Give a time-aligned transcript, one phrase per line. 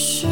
[0.00, 0.29] 是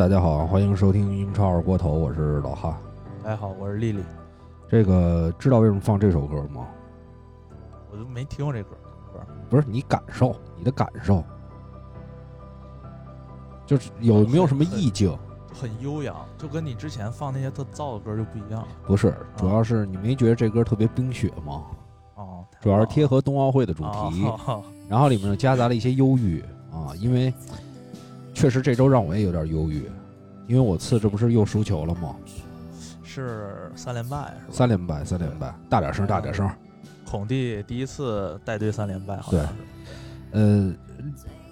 [0.00, 2.80] 大家好，欢迎收听英超二锅头，我是老哈。
[3.22, 4.02] 大家好，我是丽丽，
[4.66, 6.66] 这个知道为什么放这首歌吗？
[7.92, 8.70] 我都没听过这歌
[9.12, 9.20] 歌，
[9.50, 11.22] 不是你感受，你的感受，
[13.66, 15.14] 就是有没有什么意境？
[15.52, 18.66] 很悠扬，就跟你之前放那些特燥的歌就不一样。
[18.86, 21.64] 不是，主要是你没觉得这歌特别冰雪吗？
[22.14, 26.42] 哦，主要是贴合冬奥会的主题，哦然后里面又夹杂了一些忧郁
[26.72, 27.30] 啊，因为
[28.40, 29.82] 确实这周让我也有点忧郁，
[30.46, 32.16] 因为我次这不是又输球了吗？
[33.04, 34.50] 是三连败是吧？
[34.50, 36.50] 三连败，三连败，大点声，大点声。
[37.04, 39.48] 孔蒂第一次带队三连败，好像是，
[40.30, 40.72] 呃，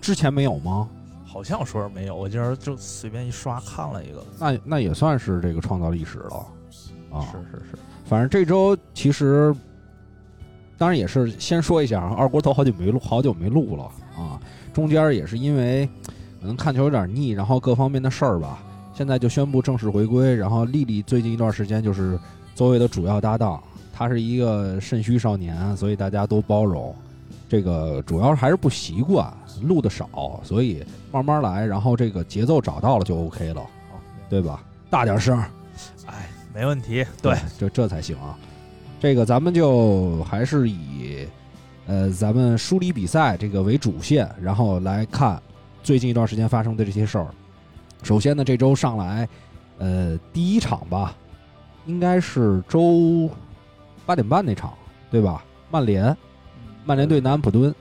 [0.00, 0.89] 之前没有吗？
[1.27, 6.36] 好像说是没有，我今儿就随便一刷看了一个，那那也算是这个创造历史了
[7.12, 7.20] 啊。
[7.20, 9.55] 是是是，反正这周其实，
[10.78, 13.85] 当然也是先说一下啊，二锅头好久没录，好久没录了
[14.17, 14.41] 啊。
[14.73, 15.86] 中间也是因为
[16.40, 18.58] 可能看球有点腻，然后各方面的事儿吧，
[18.94, 20.34] 现在就宣布正式回归。
[20.34, 22.18] 然后丽丽最近一段时间就是
[22.54, 23.62] 作为的主要搭档，
[23.92, 26.94] 她是一个肾虚少年，所以大家都包容。
[27.48, 29.32] 这个主要还是不习惯
[29.62, 33.62] 录的少，所以慢慢来，然后这个节奏找到了就 OK 了，
[34.28, 34.62] 对吧？
[34.90, 35.42] 大点声。
[36.06, 38.36] 哎，没问题，对，这这才行啊。
[39.00, 41.26] 这个咱们就还是以
[41.86, 45.40] 呃咱们梳理比赛这个为主线，然后来看
[45.88, 47.26] 最近一段时间发生的这些事儿。
[48.02, 49.26] 首先呢，这周上来，
[49.78, 51.14] 呃，第一场吧，
[51.86, 53.30] 应该是周
[54.04, 54.74] 八点半那场，
[55.10, 55.42] 对吧？
[55.70, 56.14] 曼联，
[56.84, 57.74] 曼联对南安普敦，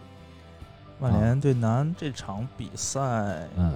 [1.01, 3.01] 曼联对南这场比赛，
[3.57, 3.73] 嗯，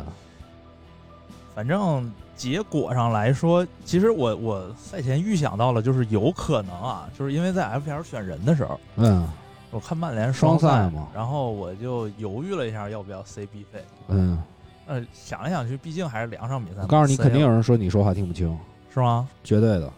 [1.54, 9.28] 反正结果上来说，其实我我赛前预想到了，就是有可能啊，就是因为在 FPL 选人的时候，嗯
[9.72, 13.84] 我看曼联双赛赛嘛然后我就犹豫了一下要不要 CB 费。
[14.10, 14.38] 嗯，
[14.86, 16.82] 呃，想来想去，毕竟还是两场比赛。
[16.82, 18.58] 我告诉你，肯定有人说你说话听不清，
[18.94, 19.28] 是吗？
[19.44, 19.92] 绝对的。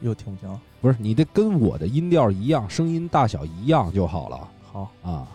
[0.00, 0.60] 又听不清。
[0.80, 4.48] 不是你得跟我的音调一样，声音大小一样就好了。
[4.70, 5.26] 好啊，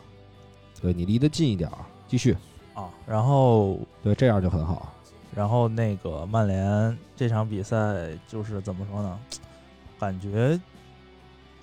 [0.81, 1.77] 对你离得近一点儿，
[2.07, 2.37] 继续，
[2.73, 4.93] 啊，然后对，这样就很好。
[5.35, 7.77] 然后那个曼联这场比赛
[8.25, 9.19] 就是怎么说呢？
[9.99, 10.57] 感觉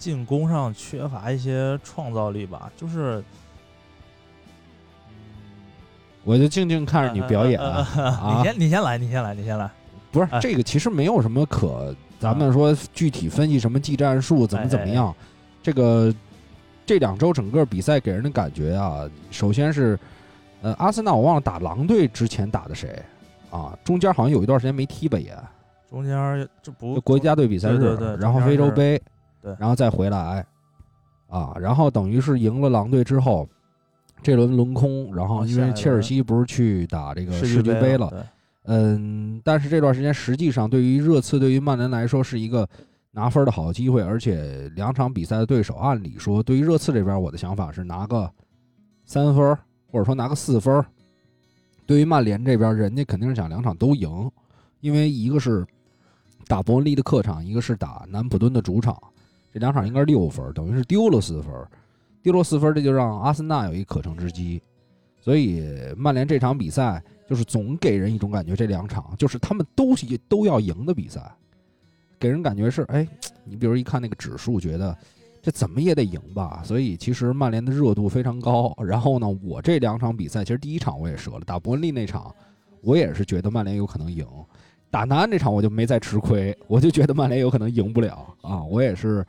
[0.01, 3.23] 进攻上缺乏一些创造力吧，就是。
[6.23, 7.87] 我就静静看着你表演啊
[8.37, 9.71] 你，先，你先来，你先来，你先来。
[10.13, 15.15] 不是哎这个，其实没有什么可咱们说具体分析什么技战术怎么怎么样。
[15.63, 16.15] 这个
[16.85, 19.99] 这两周整个比赛给人的感觉啊，首先是
[20.61, 23.03] 呃，阿森纳我忘了打狼队之前打的谁
[23.51, 25.35] 啊，中间好像有一段时间没踢吧也，
[25.89, 29.01] 中间这不就国家队比赛日，对对对然后非洲杯，
[29.43, 30.45] 对然后再回来，
[31.29, 33.49] 啊，然后等于是赢了狼队之后，
[34.23, 38.21] 这轮轮空，然后因为切尔西不是去打这个世界杯俱杯了，对
[38.65, 42.69] 嗯，但是这段时间实际上对于热刺对于曼联来说是一个
[43.13, 48.31] 拿分的好机会，而且两场比赛的对手，按理说对于热刺这边，我的想法是拿个
[49.05, 49.59] 三分
[49.91, 50.85] 或者说拿个四分。
[51.87, 54.31] 对于曼联这边，人家肯定是想两场都赢，
[54.81, 55.67] 因为一个是
[56.47, 58.97] 打伯恩利的客场，一个是打南普敦的主场，
[59.53, 61.53] 这两场应该是六分，等于是丢了四分，
[62.23, 64.63] 丢了四分，这就让阿森纳有一可乘之机。
[65.21, 65.63] 所以
[65.97, 69.95] 曼联这场比赛就是总给人一种感觉，这两场就是他们都
[70.29, 71.31] 都要赢的比赛，
[72.19, 73.07] 给人感觉是，哎，
[73.45, 74.97] 你比如一看那个指数，觉得
[75.43, 76.63] 这怎么也得赢吧。
[76.65, 78.75] 所以其实曼联的热度非常高。
[78.83, 82.35] 然后呢，我这两场比赛，其实第一场我也折了，打伯恩利那场，
[82.81, 84.27] 我也是觉得曼联有可能赢。
[84.91, 88.63] 打南安这场我就没再吃亏，我就觉得曼联有可能赢不了啊。
[88.65, 89.25] 我也是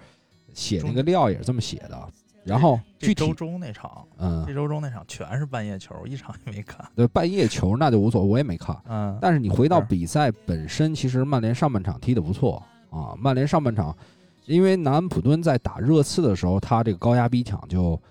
[0.53, 2.09] 写那个料也是这么写的。
[2.43, 6.83] 然后具体中那场，嗯这周中那场全是半夜球，一场也没看。
[6.95, 8.75] 对半夜球那就无所谓，我也没看。
[8.89, 13.13] 嗯，但是你回到比赛本身，其实曼联上半场踢得不错啊。
[13.15, 13.95] 曼联上半场，
[14.47, 18.01] 因为南安普敦在打热刺的时候，他这个高压逼抢就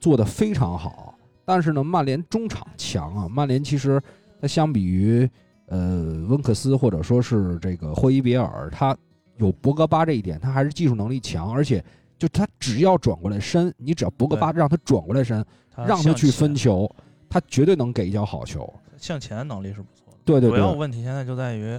[0.00, 1.14] 做得非常好。
[1.44, 3.28] 但是呢，曼联中场强啊。
[3.28, 4.00] 曼联其实
[4.40, 5.28] 它相比于
[5.66, 8.96] 呃温克斯或者说是这个霍伊别尔，他
[9.36, 11.84] 有博格巴这一点，他还是技术能力强，而且
[12.18, 16.88] 就他只要转过来身，你只要博格巴让他转过来身，他让他去分球，
[17.28, 18.72] 他绝对能给一脚好球。
[18.96, 20.18] 向前能力是不错的。
[20.24, 21.78] 对对对主要问题现在就在于，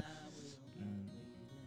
[0.77, 1.05] 嗯，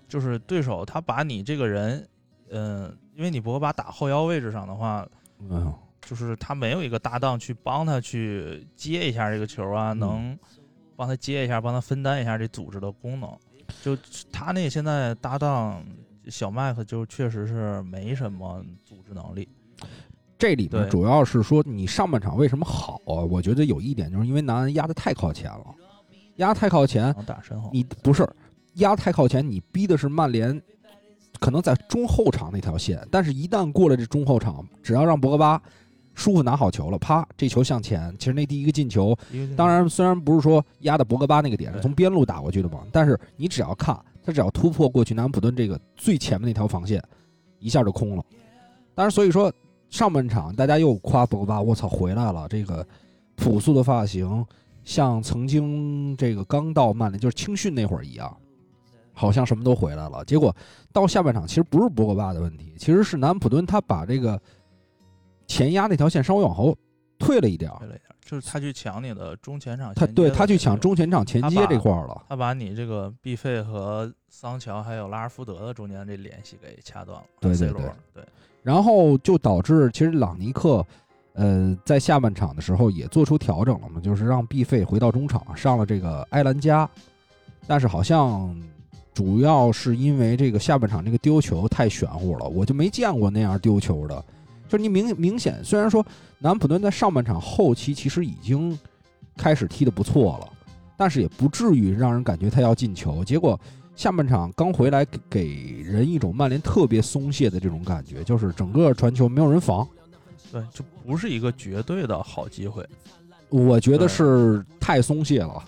[0.08, 2.06] 就是对手他把你这个人，
[2.50, 5.06] 嗯、因为你博格巴打后腰位置上的话，
[5.40, 5.72] 嗯，
[6.02, 10.38] 就是他没有一个搭档去帮他去接一下这个球啊，嗯能
[10.98, 13.30] 帮他接一下，帮他分担一下这组织的功能。
[13.84, 13.96] 就
[14.32, 15.80] 他那现在搭档
[16.26, 19.48] 小麦克就确实是没什么组织能力。
[20.36, 23.22] 这里面主要是说你上半场为什么好啊？
[23.30, 25.72] 我觉得有一点就是因为南安压得太靠前了，
[26.36, 28.28] 压太靠前，打身后，你不是
[28.74, 30.60] 压太靠前，你逼的是曼联，
[31.38, 35.62] 可能在中后场那条线，但是一旦过了这中后场，只要让博格巴
[36.18, 39.16] 舒服拿好球了，啪，这球向前，其实那第一个进球，
[39.56, 47.00] 当然虽然不是说压的博格巴那个点，是从边路打过去的嘛，但是你只要看他只要突破过去南安普顿这个最前面那条防线，
[47.60, 48.24] 一下就空了。
[48.96, 49.52] 当然，所以说
[49.90, 52.84] 上半场大家又夸博格巴，我操回来了，这个
[53.36, 54.44] 朴素的发型，
[54.82, 58.36] 像曾经这个刚到曼联就是青训那会儿一样，
[59.12, 60.24] 好像什么都回来了。
[60.24, 60.52] 结果
[60.92, 64.40] 到下半场其实不是博格巴的问题，其实是南安普敦他把这个
[65.48, 66.76] 前压那条线稍微往后
[67.18, 72.22] 退了一点儿对，了一点，就是他去抢你的中前场他衔接的对他去抢中前场前接这块儿了。
[72.28, 77.24] 他把你这个毕费和桑乔还有拉尔福德的中间这联系给掐断了。
[77.40, 78.22] 对对 C 对罗对
[78.62, 80.86] 然后就导致其实朗尼克，
[81.32, 86.88] 呃，在下半场的时候也做出调整了嘛，就是让毕费回到中场，上了这个埃兰加，
[87.66, 88.54] 但是好像
[89.14, 94.22] 主要是因为这个下半场这个丢球太玄乎了，我就没见过那样丢球的，
[94.68, 96.04] 就是你明明显虽然说
[96.38, 98.78] 南安普顿在上半场后期其实已经
[99.36, 100.48] 开始踢得不错了，
[100.96, 103.58] 但是也不至于让人感觉他要进球，结果。
[103.96, 109.84] 下半场刚回来，给给人一种曼联特别松懈的这种感觉，就是整个传球没有人防。
[110.52, 112.86] 对，就不是一个绝对的好机会。
[113.48, 115.60] 我觉得是太松懈了。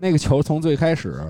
[0.00, 1.22] 那个球从最开始，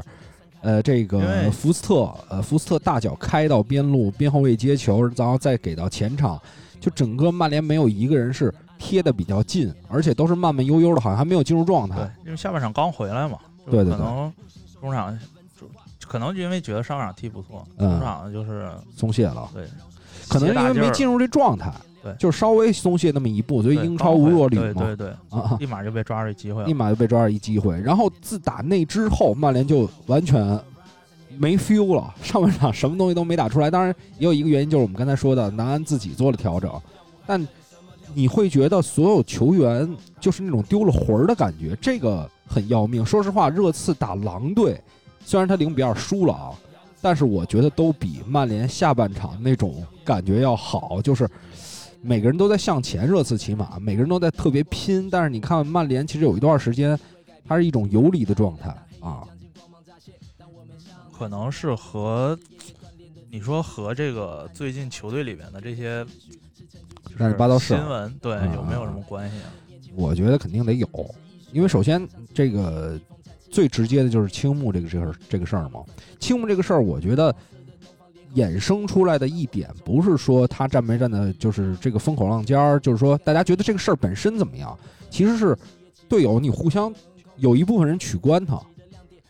[0.62, 6.40] 呃，这个福斯特，呃，福斯特大脚开到边路，边后卫接球，然后再给到前场，
[6.86, 14.32] 就整个曼联没有一个人是贴的比较近，而且都是慢慢悠悠的，好像还没有进入状态。，因为下半场刚回来嘛，对对对可能
[14.80, 15.18] 中场
[15.58, 15.66] 就
[16.06, 19.66] 可能就因为觉得上半场踢不错，嗯中场就是松懈了，对，
[20.28, 21.72] 可能因为没进入入这状态，
[22.04, 26.72] 对就稍微松懈那么一步，所以英超无弱旅嘛，对对对，啊，立马就被抓住机会了立。
[26.72, 27.80] 马就被抓住一机会。
[27.80, 30.40] 然后自打那之后，曼联就完全
[31.38, 33.70] 没 feel 了， 上半场什么东西都没打出来。
[33.70, 36.70] 当然，也有一个原因就是我们刚才说的，南安自己做了调整，
[37.26, 37.46] 但
[38.14, 39.88] 你会觉得所有球员
[40.20, 43.04] 就是那种丢了魂儿的感觉，这个很要命。
[43.04, 44.80] 说实话，热刺打狼队，
[45.24, 46.50] 虽然他零比二输了啊，
[47.00, 51.28] 但是我觉得都比曼联下半场那种感觉要好，就是。
[52.02, 56.96] 每个人都在向前，热刺起码每个人都在特别拼，但是你看曼联其实有一段时间，
[57.48, 58.68] 它是一种游离的状态
[59.00, 59.24] 啊。
[61.16, 62.38] 可能是和
[63.30, 66.04] 你说和这个最近球队里面的这些
[67.04, 69.48] 就是乱七八糟事新闻对嗯有没有什么关系啊？
[69.94, 70.86] 我觉得肯定得有，
[71.52, 73.00] 因为首先这个
[73.50, 75.82] 最直接的就是青木这个事儿这个事儿嘛。
[76.20, 77.34] 青木这个事儿，我觉得
[78.34, 84.78] 衍生出来的一点不是说他站没站的，就是这个风口浪尖儿，就是说大家觉得这个事儿本身怎么样，
[85.10, 85.56] 其实是
[86.10, 86.94] 队友你互相
[87.36, 88.60] 有一部分人取关他，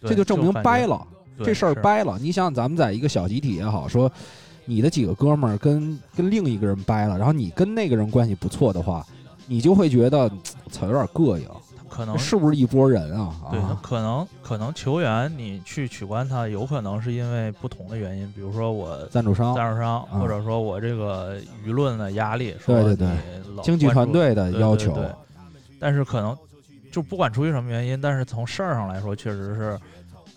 [0.02, 1.06] 这就证明掰了。
[1.36, 2.18] 对这事儿掰了。
[2.20, 4.10] 你想，咱们在一个小集体也好，说
[4.64, 9.06] 你的几个哥们儿跟跟另一个人掰了，然后你跟那个人关系不错的话，
[9.46, 10.28] 你就会觉得
[10.70, 11.48] 操有点膈应，
[11.88, 13.34] 可能是不是一拨人啊？
[13.50, 25.10] 对，可能可能球员你去取关他，有可能是因为不同的原因，比如说我赞助商、赞助商，啊或者说我这个舆论的压力，说对对对经济团队的要求，对对
[25.78, 26.36] 但是可能
[26.90, 29.78] 就不管出于什么原因，但是从事儿上来说，确实是，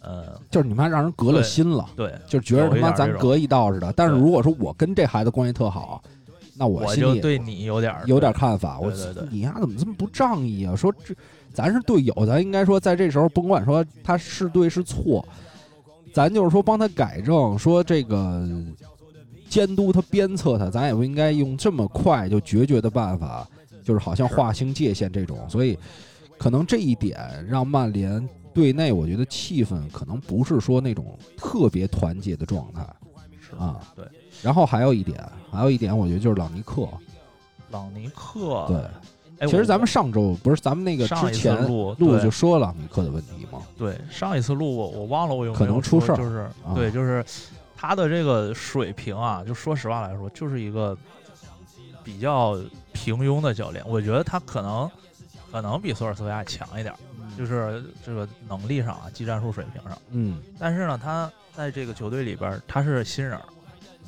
[0.01, 3.91] 呃，就是你妈让人隔了心了，对，就觉得他妈咱隔一道似的。
[3.93, 6.01] 但是如果说我跟这孩子关系特好，
[6.55, 8.79] 那我我心里就对你有点有点看法。
[8.79, 8.91] 我
[9.29, 10.75] 你丫怎么这么不仗义啊？
[10.75, 11.13] 说这
[11.53, 15.25] 咱是队友，咱应该说在这时候甭管说他是对是错，
[16.13, 17.57] 咱就是说帮他改正。
[17.57, 18.47] 说这个
[19.49, 23.47] 监督他、鞭策他，咱也不应该用这么快就决绝的办法，
[23.83, 25.37] 就是好像划清界限这种。
[25.49, 25.77] 所以，
[26.37, 28.27] 可能这一点让曼联
[28.59, 32.85] 队内，我觉得气氛可能不是说那种特别团结的状态
[33.39, 33.79] 是啊。
[33.95, 34.05] 对，
[34.41, 35.17] 然后还有一点，
[35.49, 36.87] 还有一点，我觉得就是朗尼克。
[37.71, 38.77] 朗尼克，对，
[39.39, 43.61] 哎，其实咱们上周不是咱们那个之前录录就说朗尼克的问题吗？
[43.77, 47.23] 对上一次录我我忘了我有没可能出事儿就是、啊对，就是
[47.77, 50.97] 他的这个水平啊，就说实话来说，就是一个
[52.03, 52.57] 比较
[52.91, 53.83] 平庸的教练。
[53.87, 54.89] 我觉得他可能
[55.51, 56.97] 可能比索尔斯维亚强一点儿，
[57.39, 59.97] 就是这个能力上啊，技战术水平上。
[60.11, 63.45] 嗯但是呢，他在这个球队里边儿他是新人儿，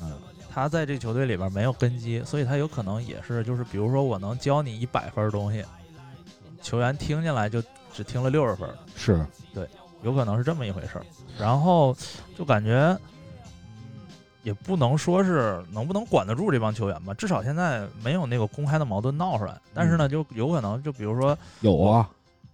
[0.02, 0.12] 嗯
[0.52, 5.64] 他在这个球队里边儿没有根基，所以他有可能也是就是，比如说我能教你一百分儿东西，
[6.60, 7.62] 球员听进来就
[7.94, 9.66] 只听了六十分是对
[10.02, 11.06] 有可能是这么一回事儿。
[11.38, 11.96] 然后
[12.36, 14.02] 就感觉，嗯，
[14.42, 19.58] 也不能说是能不能管得住这帮球员吧，至少现在没有那个公开的矛盾闹出来。
[19.72, 22.10] 但是呢，就有可能就比如说，有啊，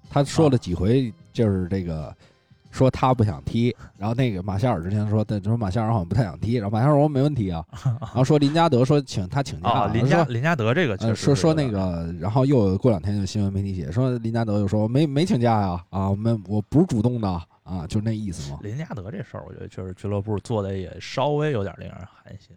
[0.08, 2.14] 他说了几回，就是这个
[2.70, 17.28] 说他不想踢，然后那个马夏尔之前说，但说马夏尔好像不太想踢，然后马夏尔说没问题啊， 然后说林加德说请他请假，啊，林加林加德这个呃说说那个，然后又过两天就新闻媒体写说林加德又说没没请假呀啊，我们我不是主动的
[17.62, 18.58] 啊，就那意思嘛。
[18.62, 22.56] 林加德这事儿，我觉得确实俱乐部做的也稍微有点令人寒心。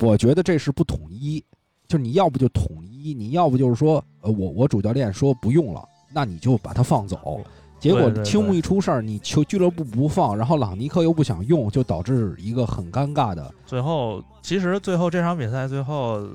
[0.00, 1.44] 我觉得这是不统一，
[1.86, 7.44] 就是你要不就统一，你要不就是说，呃，我我主教练说不用了，那你就把他放走。
[7.80, 13.52] 结果青木一出事儿，你球俱乐部不放，然后朗尼克又不想用，就导致一个很尴尬的。
[13.66, 16.26] 最后，其实最后这场比赛最后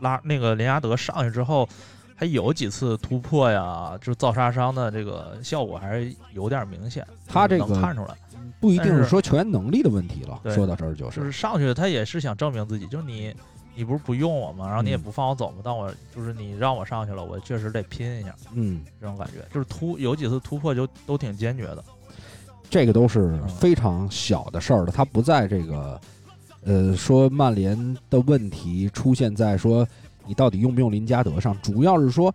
[0.00, 1.68] 拉那个林加德上去之后，
[2.14, 7.06] 还有几次突破呀，就是造杀伤的这个效果还是有点明显。
[7.26, 8.14] 他这个能看出来，
[8.58, 10.40] 不一定是是说球员能力的问题了。
[10.54, 13.34] 说到这儿就是就是是上去他也是想证明自己，就是你
[13.74, 14.66] 你不是不用我吗？
[14.66, 15.56] 然后你也嗯不放我走吗？
[15.64, 21.84] 但我就是你让我上去了，我确实得拼一下，嗯，这种感觉就是突有几次突破就都挺坚决的。
[22.70, 26.00] 这个都是嗯非常小的事儿了，他不在这个，
[26.62, 29.86] 呃，说曼联的问题出现在说
[30.26, 32.34] 你到底用不用林加德上，主要是说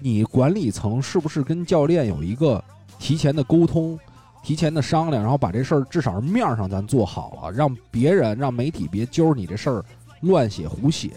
[0.00, 2.62] 你管理层是不是跟教练有一个
[2.98, 3.98] 提前的沟通、
[4.42, 9.84] 提前的商量，然后把这事儿至少是面儿上咱做好了，让别人让媒体别揪着你这事儿
[10.20, 11.12] 乱写胡写。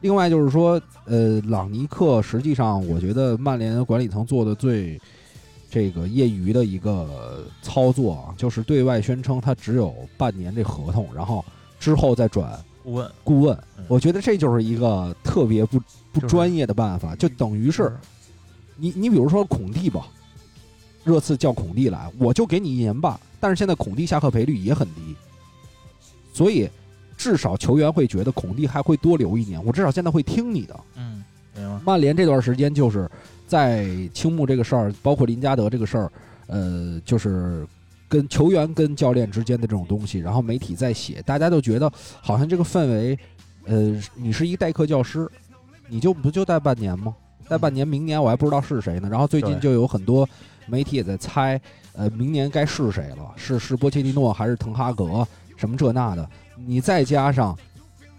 [0.00, 5.00] 另外就是说，呃，朗尼克实际上我觉得曼联管理层做的最
[5.70, 11.44] 这个业余的一个操作啊，就是对外宣称他只有半年这合同，然后
[11.80, 13.10] 之后再转顾问。
[13.24, 13.58] 顾问。
[13.78, 13.84] 嗯。
[13.88, 15.80] 我觉得这就是一个特别不
[16.12, 17.96] 不专业的办法，就等于是
[18.76, 20.06] 你你比如说孔蒂吧，
[21.04, 25.16] 热刺叫孔蒂来，我就给你一年半，但是现在孔蒂下课赔率也很低，
[26.32, 26.68] 所以
[27.16, 30.80] 至少球员会觉得孔蒂还会多留一年，我至少现在会听你的。
[30.96, 31.80] 嗯，明白。
[31.84, 33.10] 曼联这段时间就是
[33.46, 36.12] 在青木这个事儿，包括林加德这个事儿，
[36.46, 37.66] 呃，就是
[38.08, 43.18] 跟球员跟教练之间的这种东西，然后媒体在写，大家都觉得好像这个氛围，
[43.64, 45.28] 呃，你是一代课教师，
[45.88, 47.14] 你就不就带半年吗？
[47.48, 49.08] 带半年，明年我还不知道是谁呢。
[49.08, 50.28] 然后最近就有很多
[50.66, 51.60] 媒体也在猜，
[51.94, 53.32] 呃，明年该是谁了？
[53.36, 55.26] 是是波切蒂诺还是滕哈格？
[55.56, 56.28] 什么这那的？
[56.66, 57.56] 你再加上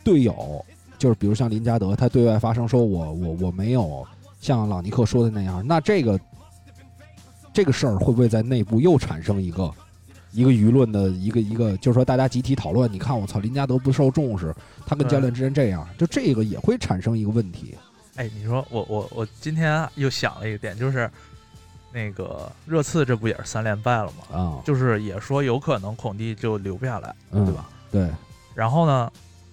[0.03, 0.65] 队友，
[0.97, 4.05] 就是比如像林加德，他对外发声说我我我没有
[4.39, 6.19] 像朗尼克说的那样，那这个
[7.53, 9.71] 这个事儿会不会在内部又产生一个
[10.31, 12.91] 一个舆论的一个一个，就是说大家集体讨论？
[12.91, 17.75] 你看我操，林加德不受重视，他跟教练之间这样，就这个也会产生一个问题。
[18.15, 21.09] 哎，你说我我我今天又想了一个点，就是
[21.91, 24.37] 那个热刺这不也是三连败了吗？
[24.37, 27.69] 啊，就是也说有可能孔蒂就留不下来，嗯对吧？
[27.91, 28.09] 对，
[28.57, 29.11] 然后呢，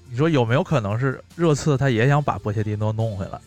[0.08, 3.38] 你说有没有可能是热刺他也想把波切蒂诺弄回来？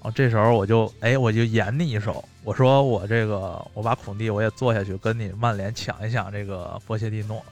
[0.00, 7.44] 哦，这时候我就哎，我就演你一手，我说我这个我把孔蒂我也做下去，跟你曼联抢一抢这个波切蒂诺，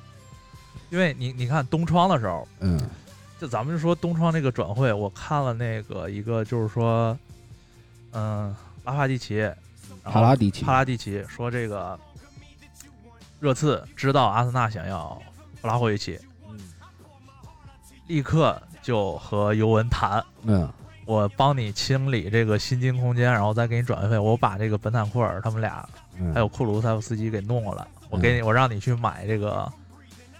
[0.89, 2.81] 因为你你看东窗的时候，嗯。
[3.41, 7.17] 就咱们就说东窗这个转会，我看了那个一个就是说，
[8.11, 9.49] 嗯，拉帕蒂奇，
[10.03, 10.65] 帕拉蒂奇。
[10.65, 11.97] 帕拉蒂奇说这个
[13.39, 15.23] 热刺知道阿森纳想要
[15.61, 16.28] 弗拉霍维奇，嗯
[18.09, 20.69] 立刻就和尤文谈，嗯
[21.07, 25.89] 我帮你清理这个薪金空间，然后再给你转会费，我把这个本坦库尔他们俩
[26.19, 29.71] 嗯，还有库卢塞夫斯基给弄过来，我给你，我让你去买这个。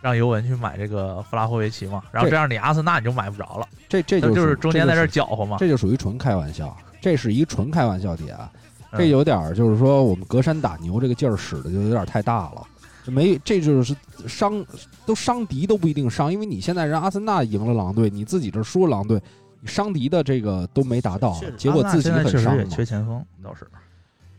[0.01, 5.57] 让尤文去买这个弗拉霍维奇嘛，然后这这样你阿森纳你就买不着了，这这就就是中间在这搅和嘛。
[5.57, 8.33] 就这就属于纯开玩笑，这是一纯开玩笑点。
[8.37, 8.49] 啊
[8.93, 12.65] 这有点儿就是说我们隔山打牛这个劲儿使的就有点儿太大了。
[13.11, 13.97] 没，这就是
[14.27, 14.65] 伤，
[15.05, 19.21] 都伤敌都不一定伤，因为你现在人阿森纳赢了狼队，你自己这输了狼队，
[19.61, 22.65] 你伤敌的这个都没达到，结果自己很伤嘛。
[22.65, 23.67] 缺前锋，倒是。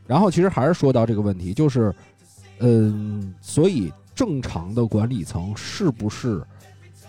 [0.06, 1.94] 然后其实还是说到这个问题，就是，
[2.60, 6.42] 嗯，所以正常的管理层是不是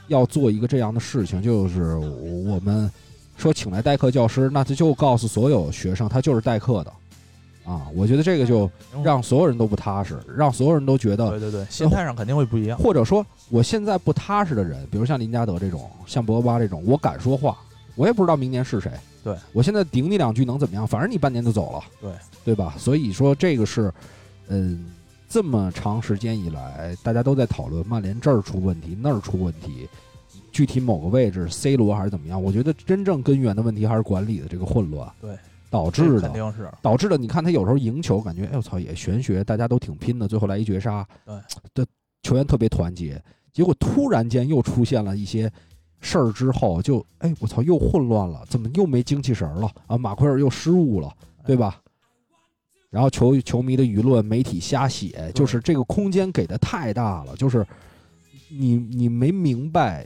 [0.08, 1.40] 要做一个这样的事情？
[1.40, 2.90] 就是我们
[3.36, 6.92] 说请来代课教师，那他就告诉所有学生他就是代课的，
[7.70, 8.68] 啊，我觉得这个就
[9.04, 12.76] 让所有人都不踏实，让所有人都觉得对对对，心态上肯定会不一样。
[12.76, 17.56] 或者说，我现在不踏实的人，比如像林加德这种，像博格巴这种，我敢说话，
[17.94, 18.90] 我也不知道明年是谁。
[19.22, 20.84] 对我现在顶你两句能怎么样？
[20.84, 22.10] 反正你半年就走了，对
[22.46, 22.74] 对吧？
[22.76, 23.92] 所以说这个是，
[24.48, 24.86] 嗯，
[25.28, 29.88] 这么长时间以来，大家都在讨论曼联这儿出问题，那儿出问题，
[30.50, 32.42] 具体某个位置，C 罗还是怎么样？
[32.42, 35.38] 我觉得真正根源的问题还是管理的这个混乱对，
[35.70, 36.32] 导致的肯。
[36.32, 41.90] 定是导致的你看他有时候赢球，感觉哎我操也玄学，大家都挺拼的，最后来一绝杀，对的
[42.22, 43.22] 球员特别团结，
[43.52, 45.50] 结果突然间又出现了一些
[46.00, 49.96] 事儿之后，就哎我操又混乱了，怎么又没精气神儿了啊？
[49.96, 51.10] 马奎尔又失误了，
[51.46, 51.80] 对吧？
[52.90, 57.64] 然后球球迷的舆论、媒体瞎写，就是这个空间给的太大了，就是
[58.50, 60.04] 你你没明白，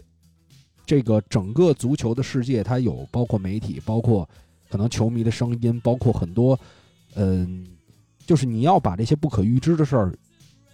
[0.85, 4.29] 这个整个足球的世界，它有包括媒体，包括
[4.75, 6.59] 可能球迷的声音，包括很多，
[7.15, 7.65] 嗯，
[8.27, 10.13] 就是你要把这些不可预知的事儿，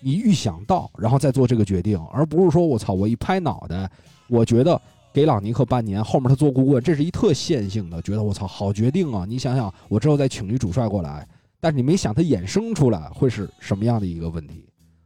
[0.00, 3.90] 你预想到，然后再做这个决定，而不是说我操，我一拍脑袋，
[4.26, 4.80] 我觉得
[5.12, 9.26] 给朗尼克半年，后面他做顾问，这是一特线性的，觉得我操好决定啊！
[9.28, 11.28] 你想想，我之后再请一主帅过来，
[11.61, 14.64] 但是你没想他衍生出来会是什么样的一个问题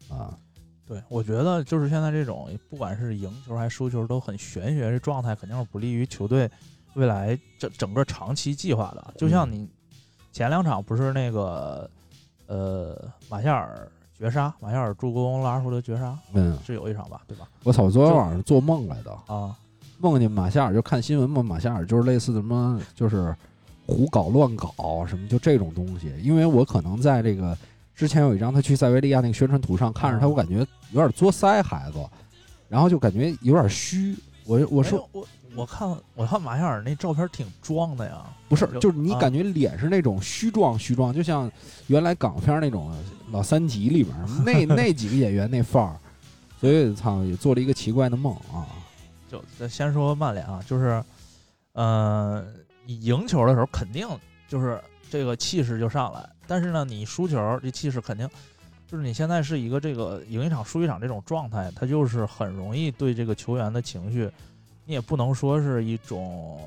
[0.08, 0.38] 啊？
[0.86, 6.48] 对，我觉得就是现在这种，不管是赢球还是输球，都很玄学，这状态肯定是不利于球队
[6.94, 9.14] 未来整整个长期计划的。
[9.16, 9.68] 就像你
[10.32, 11.88] 前两场不是那个
[12.46, 12.96] 呃
[13.28, 17.48] 马夏尔绝杀，马夏尔助攻拉什福德绝杀嗯，是有一场吧，对吧？
[17.62, 19.54] 我操，我昨天晚上做梦来的，啊，
[19.98, 23.34] 梦见马夏尔就看新闻嘛，马夏尔就是类似什么就是
[23.86, 27.56] 胡搞乱搞什么就这种东西，因为我可能在这个
[27.94, 31.98] 之前有一张他去塞维利亚那个宣传图上看着他，啊我感觉有点作腮孩子，
[32.68, 34.16] 然后就感觉有点虚。
[34.44, 41.50] 我我说我我看我看马夏尔那照片挺壮的呀，不是，就就是你啊感觉脸是那种虚壮虚壮，就像
[41.86, 42.94] 原来港片那种
[43.30, 45.96] 老三级里边那 那几个演员那范儿，
[46.60, 48.66] 所以操也做了一个奇怪的梦啊。
[49.28, 51.02] 就先说曼联啊，就是，
[51.72, 52.44] 呃，
[52.86, 54.06] 你赢球的时候肯定
[54.46, 54.80] 就是
[55.10, 58.28] 这个气势就上来，但是呢，你输球这气势肯定
[58.94, 64.30] 就是你现在是一个这个赢一场输一场这种状态，他就是很容易对这个球员的情绪，
[64.84, 66.60] 你也不能说是一种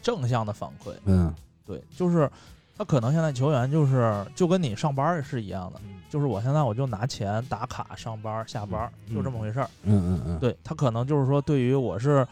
[0.00, 1.30] 正向的反馈，嗯。
[1.66, 2.28] 对，就是
[2.74, 9.68] 他可能现在球员就是就跟你上班是一样的，就是我现在我就拿钱打卡上班下班，嗯就这么回事儿。
[9.82, 12.26] 嗯嗯嗯，对他可能就是说，对于我是，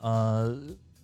[0.00, 0.52] 呃，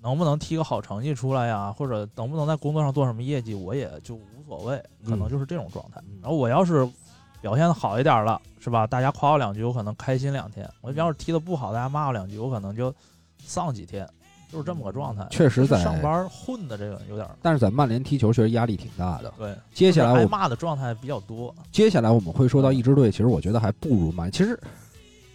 [0.02, 6.02] 能不能踢个好成绩出来呀，或者能不能在工作上做什么业绩，我也就无所谓，可能就是这种状态。
[6.08, 6.18] 嗯。
[6.20, 6.84] 然后我要是
[7.40, 8.86] 表现的好一点了，是吧？
[8.86, 12.94] 大家夸我两句，我可能开心两天；我要是踢的不好，大家骂我两句，我可能就
[13.38, 14.06] 丧几天，
[14.50, 15.26] 就是这么个状态。
[15.30, 19.32] 确实在上班混的这个有点儿但是在曼联踢球确实压力挺大的。
[19.38, 21.54] 对，接下来我骂的状态比较多。
[21.72, 24.30] 接下来我们会说到一支队，其实我觉得还不如曼。
[24.30, 24.58] 其实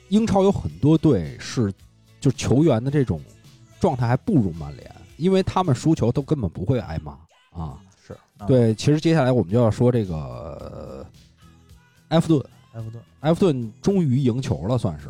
[0.10, 1.74] 英超有很多队是
[2.20, 3.20] 就球员的这种
[3.80, 7.14] 状态还不如曼联，因为他们输球都根本不会挨骂
[7.52, 7.80] 啊。
[8.06, 10.95] 是，啊，对，其实接下来我们就要说这个呃
[12.10, 15.10] 埃弗顿，埃弗顿，埃弗顿终于赢球了，算是。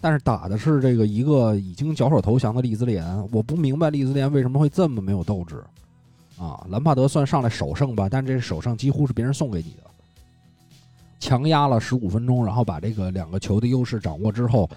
[0.00, 5.62] 但是打的是这个一个已经缴手投降的利兹联，我不明白利兹联为什么会这么没有斗志
[6.36, 6.66] 啊！
[6.70, 9.84] 兰帕德算上来首胜吧，但这首胜几乎是别人送给你的，
[11.20, 14.68] 强压了十五分钟，然后把这个两个球的优势掌握之后，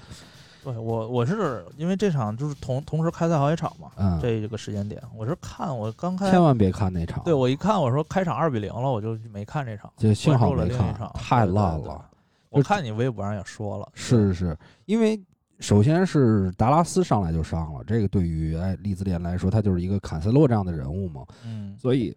[0.65, 12.09] 对我我是因为这场就是同同时开赛好几场嘛，嗯，这个时间点，我是看我刚开千万别看那场，对我一看，我说开场二比零了，我就没看这场，就幸好没关注了另一看场，，太对对对烂了。
[12.49, 15.21] 我看你微博上也说了，是是，因为
[15.59, 22.15] 首先是达拉斯上来就伤了，这个对于哎利兹联来说，他就是一个坎塞洛这样的人物嘛，嗯，所以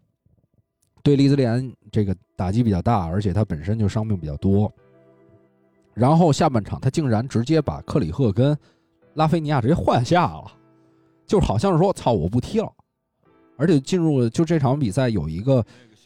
[1.02, 4.72] 对利兹联这个打击比较大，而且他本身就伤病比较多。
[5.98, 8.56] 然后下半场他竟然直接把克里赫跟
[9.14, 10.44] 拉菲尼亚直接换下了，
[11.26, 12.70] 就好像是说操我不踢了，
[13.56, 15.64] 而且进入了就这场比赛有一个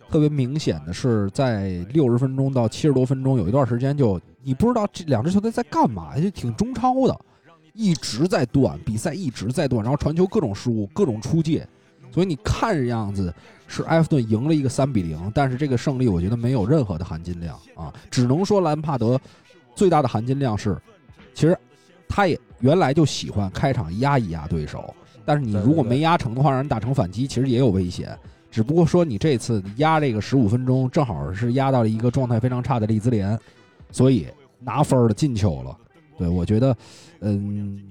[0.09, 7.15] 特别明显的是在六十分钟到七十多分钟有一段时间就你不知道这两支球队在干嘛，就挺中超的，
[7.75, 11.69] 一直在断比赛一直在断，然后传球各种失误各种出界，
[12.11, 13.33] 所以你看着样子
[13.67, 19.21] 是埃弗顿赢了一个三比零，但是这个胜利我觉得没有任何的含金量啊，只能说兰帕德
[19.75, 20.77] 最大的含金量是，
[21.35, 21.57] 其实
[22.09, 28.17] 他也原来就喜欢开场压一压对手，但是你如果没压成的话，让人打成反击，其实也有危险。
[28.51, 33.39] 只不过说你这次压这个十五分钟，正好是压到了一个状态非常差的利兹联，
[33.91, 34.27] 所以
[34.59, 35.75] 拿分儿的进球了。
[36.19, 36.77] 对我觉得，
[37.21, 37.83] 嗯，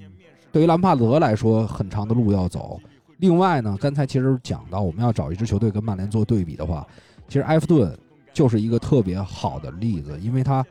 [0.52, 2.80] 对于兰帕德来说，很长的路要走。
[3.18, 6.88] 另外呢，刚才其实讲到我们要找一支球队跟曼联做对比的话，
[7.28, 7.98] 其实埃弗顿
[8.32, 10.64] 就是一个特别好的例子，因为他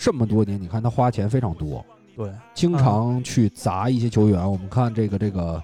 [0.00, 1.84] 这么多年，你看他花钱非常多，
[2.16, 4.50] 对，经常去砸一些球员。
[4.50, 5.62] 我们看这个这个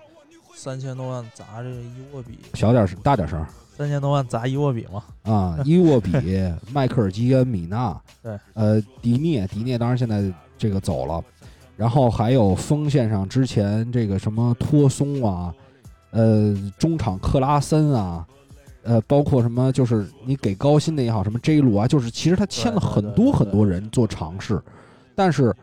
[0.55, 3.43] 三千多万砸这个伊沃比，小点声，大点声。
[3.75, 6.13] 三千多万砸伊沃比嘛，啊，伊沃比、
[6.71, 10.23] 迈克尔基恩、米纳，对，呃，迪涅，迪涅当然现在
[10.59, 11.25] 这个走了，
[11.75, 15.55] 然后还有锋线上之前这个什么托松啊，
[16.11, 18.27] 呃，中场克拉森啊。
[18.87, 24.63] 呃，包括什么，就是你给高薪的也好，什么 J 鲁啊，就是其实他签了很多很多人做尝试，
[25.15, 25.55] 但是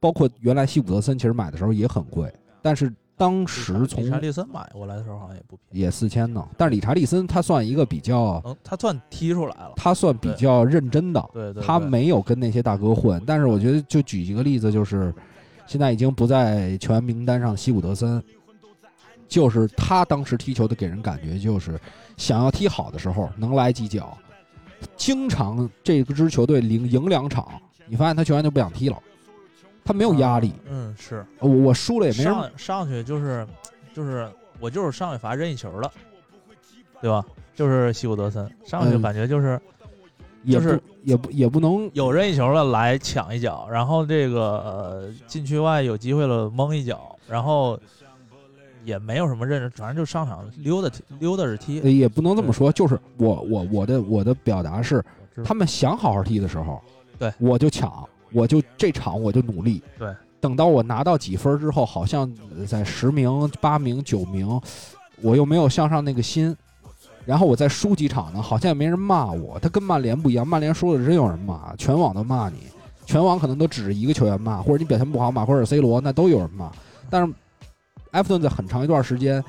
[0.00, 11.28] 包括原来西古德森其实买的时候也很贵，但是当时从理查利森买过来的时候好像也不便宜，也四千呢，但是理查利森他算一个比较，他算踢出来了，他算比较认真的，
[11.60, 13.20] 他没有跟那些大哥混。
[13.26, 15.12] 但是我觉得，就举一个例子，就是
[15.66, 18.22] 现在已经不在球员名单上，西古德森，
[19.28, 21.78] 就是他当时踢球的给人感觉就是
[22.16, 24.16] 想要踢好的时候能来几脚，
[24.96, 27.46] 经常这支球队赢赢两场，
[27.86, 28.98] 你发现他球员就不想踢了，
[29.84, 33.46] 他没有压力，嗯，是我我输了也没人上上去就是
[33.94, 35.92] 就是我就是上去罚任意球了，
[37.00, 37.24] 对吧？
[37.54, 39.60] 就是西古德森上去嗯感觉就是
[40.44, 47.78] 也不就是也不也不能有任意球了来抢一脚，然后这个呃禁区外有机会了蒙一脚，然后
[48.84, 51.80] 也没有什么认识，反正就上场溜达溜达着踢。
[51.80, 55.04] 呃也不能这么说，就是我我我的我的表达是，
[55.44, 56.80] 他们想好好踢的时候，
[57.18, 64.60] 对我就抢，我就这场我就努力，对，等到我拿到几分之后，好像呃在十名、八名、九名，
[65.22, 66.56] 我又没有向上那个心，
[67.24, 69.58] 然后我再输几场呢，好像也没人骂我。
[69.58, 72.58] 他跟曼联不一样，曼联输了真有人骂，全网都骂你，
[73.04, 76.70] 全网可能都指着一个球员骂，或者你表现不好，马奎尔、C 罗那都有人骂。
[77.10, 77.32] 但是
[78.12, 79.42] 埃弗顿在很长一段时间，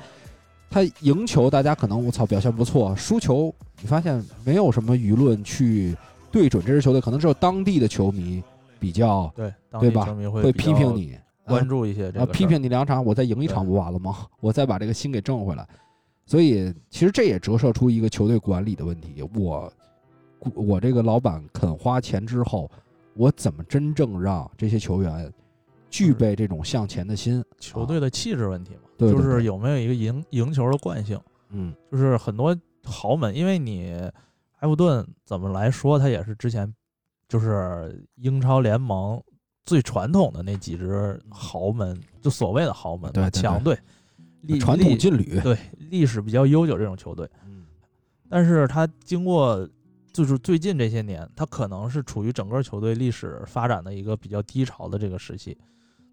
[0.68, 5.96] 他赢球大家可能我操表现不错，输球你发现没有什么舆论去
[6.30, 8.42] 对准这支球队，可能只有当地的球迷
[8.78, 14.16] 比较对，对吧会会批评你，关注一些这啊，批评你两场，我再赢一场不完了吗？
[14.40, 15.66] 我再把这个心给挣回来。
[16.26, 19.22] 所以其实这也折射出一个球队管理的问题。
[19.34, 19.72] 我
[20.54, 22.70] 我这个老板肯花钱之后，
[23.14, 25.32] 我怎么真正让这些球员
[25.90, 27.44] 具备这种向前的心？
[27.58, 31.20] 球队的气质问题嘛，对对对就是有没有一个赢赢球的惯性。
[31.50, 33.92] 嗯，就是很多豪门，因为你
[34.60, 36.72] 埃弗顿怎么来说，他也是之前
[37.28, 39.20] 就是英超联盟
[39.64, 43.76] 最传统的那几支豪门，就所谓的豪门强队，
[44.42, 45.40] 历传统劲旅。
[45.40, 47.66] 对历史比较悠久这种球队，嗯
[48.28, 49.68] 但是他经过
[50.12, 55.58] 就是最近这些年，他可能是处于整个球队历史发展的一个比较低潮的这个时期，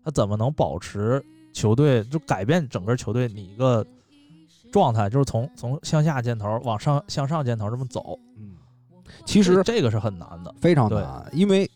[0.08, 3.86] 他怎么能保持球队就改变整个球队你一个
[4.72, 8.56] 状态，就是从从向下箭头往上向上箭头这么走，嗯，
[9.26, 10.56] 其实这这个是很难的。
[10.62, 11.70] 非常难，因为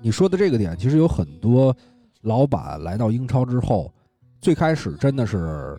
[0.00, 1.76] 你说的这个点，其实有很多
[2.22, 3.92] 老板来到英超之后，
[4.40, 5.78] 最开始真的是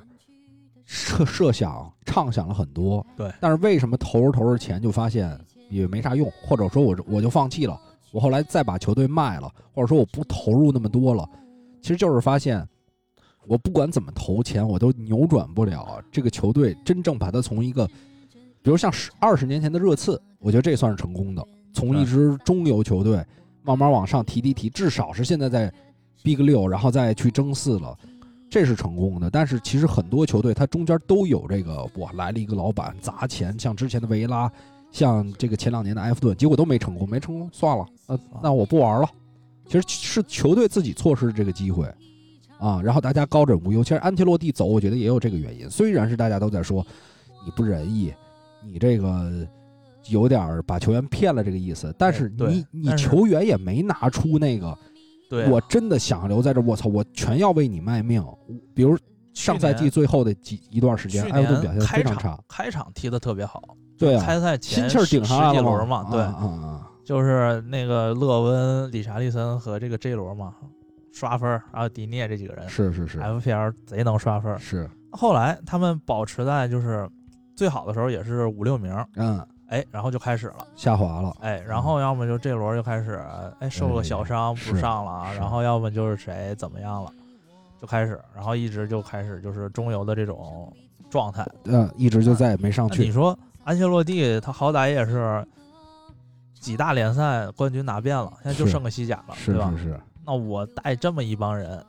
[0.86, 5.36] 设设想、畅想了很多，对但是为什么投着投着钱就发现
[5.72, 7.76] 也没啥用，或者说我我就放弃了，
[8.12, 11.28] 我后来再把球队卖了，或者说我不投入那么多了，
[11.82, 12.68] 其实就是发现。
[13.50, 17.88] 我不管怎么投钱，我都扭转不了这个球队，真正把它从一个，
[18.62, 21.42] 比如像十二十年前的热刺，我觉得这算是成功的。
[21.72, 23.26] 从一支中游球队
[23.64, 25.74] 慢慢往上提提提，至少是现在在
[26.24, 27.98] Big 六，然后再去争四了，
[28.50, 29.30] 这是成功的。
[29.30, 34.52] 但是其实很多球队它中间都有这个，我，来了一个老板砸钱，像之前的维拉，
[34.92, 39.10] 像这个前两年的埃弗顿，结果都没成功，没成功算了，呃，那我不玩了。
[39.68, 41.88] 其实是球队自己错失这个机会。
[42.60, 43.84] 啊，然后大家高枕无忧。
[43.84, 45.70] 其实安切洛蒂走，我觉得也有这个原因。
[45.70, 46.84] 虽然是大家都在说
[47.46, 48.12] 你不仁义，
[48.66, 49.48] 你这个
[50.08, 54.76] 有点把球员骗了这个意思，但是你你球员也没拿出那个，
[55.30, 58.26] 对啊，我真的想留在这儿，我操，我全要为你卖命。
[58.74, 58.98] 比如
[59.36, 63.62] 上赛季最后的几一段时间，去埃弗顿表现非常差，开场踢得特别好，
[64.00, 70.54] 对啊，开赛前心气儿顶上来了十几轮嘛，对，啊啊啊，就是那个勒温、理查利森和这个 J 罗嘛，
[71.14, 74.58] 刷分儿，然后迪涅这几个人是是是，FPL 贼能刷分儿。
[74.58, 77.10] 是，后来他们保持在就是
[77.56, 83.24] 最好的时候也是五六名，嗯，哎，然后就开始了，下滑了，哎，然后要么就这轮就开始，
[83.60, 87.10] 哎，受个小伤不上了啊，然后要么就是谁怎么样了，
[87.82, 90.70] 就开始，然后一直就开始就是中游的这种
[91.10, 91.48] 状态。
[91.64, 93.02] 嗯，一直就再也没上去。
[93.02, 95.42] 你说安切洛蒂他好歹也是
[96.60, 99.74] 几大联赛冠军拿遍了，现在就剩个西甲了，是对吧？
[99.78, 101.84] 是是，那我带这么一帮人，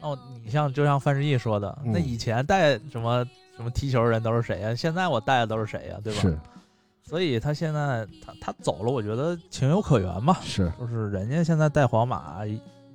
[0.00, 3.24] 哦，你像就像范志毅说的，那嗯以前带什么
[3.56, 4.74] 什么踢球人都是谁呀？
[4.74, 5.98] 现在我带的都是谁呀？
[6.02, 6.20] 对吧？
[6.20, 6.38] 是
[7.04, 10.38] 所以他现在他他走了，我觉得情有可原吧。
[10.42, 12.38] 是，就是人家现在带皇马，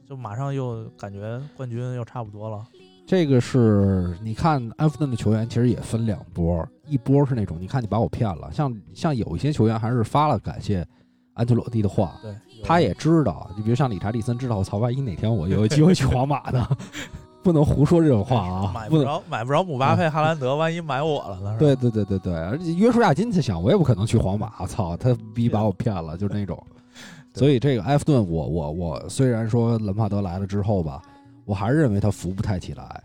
[0.09, 2.65] 就马上又感觉冠军又差不多了。
[3.07, 10.85] 这个是你看埃弗顿的球员其实也分两波，一波是那种你看你把我骗了，像像有一些球员还是发了感谢
[11.33, 16.67] 安切洛蒂的话，对，他也知道，你比如像理查利森知道，我操，万一哪天我有机会去皇马呢，
[17.41, 18.71] 不能胡说这种话啊。
[18.75, 21.55] 买不着买不着姆巴佩、哈兰德，万一买我了呢？
[21.57, 26.61] 对对对对对，而且约书亚金他想，我也不可能去皇马，操，他逼把我骗了，就是那种。
[27.33, 31.01] 所以这个埃弗顿，我我我虽然说兰帕德来了之后吧，
[31.47, 33.03] 我还是认为他扶不太起来，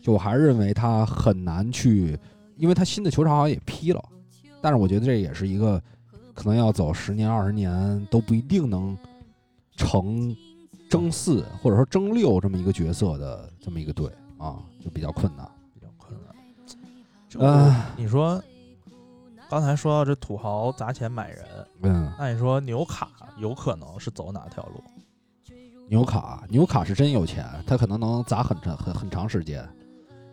[0.00, 2.16] 就我还是认为他很难去，
[2.56, 4.02] 因为他新的球场好像也批了，
[4.62, 5.82] 但是我觉得这也是一个
[6.32, 8.96] 可能要走十年二十年都不一定能
[9.76, 10.34] 成
[10.88, 14.08] 争四或者说争六这么一个角色的这么一个队
[14.38, 15.44] 啊，就比较困难。
[15.74, 16.34] 比较困难。
[17.28, 18.40] 就啊你说，
[19.50, 21.44] 刚才说到这土豪砸钱买人，
[21.82, 24.80] 嗯，那你说纽卡有可能是走哪条路？
[25.88, 29.62] 纽卡，纽卡是真有钱，他可能能砸很长很很长时间，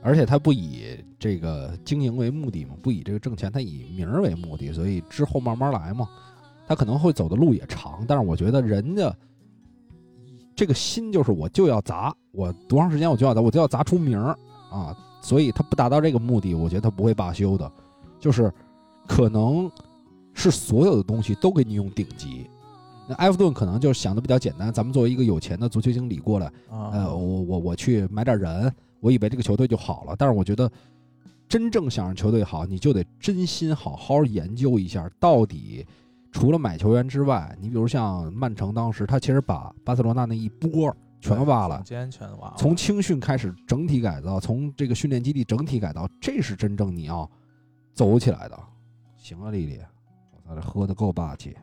[0.01, 6.07] 而且他不以这个经营为目的嘛，不以这个挣钱，他以名儿为目的，所以之后慢慢来嘛。
[6.67, 9.13] 他可能会走的路也长，但是我觉得人家
[10.55, 14.37] 这个心就是我就要砸，我多长时间我就要砸，我就要砸出名儿
[14.69, 17.69] 啊，所以他不达到这个目的，我觉得他不会罢休的，
[18.21, 18.49] 就是
[19.05, 19.69] 可能
[20.33, 22.49] 是所有的东西都给你用顶级。
[23.11, 30.15] 那埃弗顿可能就想的比较简单，咱们作为一个有钱的足球经理过来，啊，呃，我我我去买点人，我以为这个球队就好了。
[30.17, 30.71] 但是我觉得，
[31.49, 35.85] 真正想让球队好，你就得真心好好研究一下，到底
[36.31, 47.29] 除了买球员之外，你比如像曼城当时，他其实把巴塞罗那那一波全挖了总，监全挖了，从青训开始整体改造，从这个训练基地整体改造，这是真正你要
[47.93, 48.57] 走起来的。
[49.17, 49.77] 行啊，丽丽，
[50.31, 51.57] 我操，这喝的够霸气，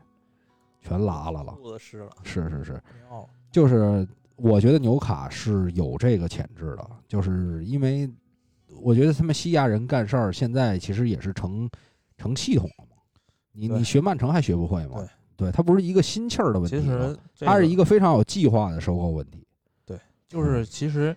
[0.81, 1.53] 全拉了了。
[1.55, 2.81] 肚子湿了，是是是，
[3.51, 8.09] 就是我觉得纽卡是有这个潜质的，就是因为
[8.81, 11.69] 我觉得他们西亚人干事儿现在其实也是成
[12.17, 12.97] 成系统了嘛。
[13.51, 15.05] 你你学曼城还学不会吗？
[15.35, 19.45] 对，他不是一个心气儿的问题其，实个它是一个非常有计划的收购问题。
[19.85, 21.15] 对就是其实，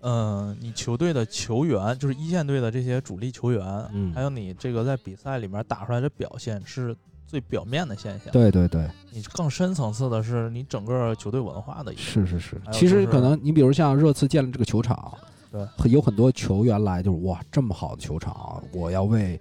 [0.00, 6.94] 嗯、你球队的球员，就是一线队的这些主力球员，嗯还有你这个在比赛里面打出来的表现，是
[7.34, 12.00] 最表面的现象。，对对对，你更深层次的是你整个球队文化的一个。
[12.00, 12.54] 是是是。
[12.66, 15.12] 就是其实可能你比如像热刺建了这个球场，
[15.50, 19.40] 对，有很多球员来就是哇，这么好的球场，我要为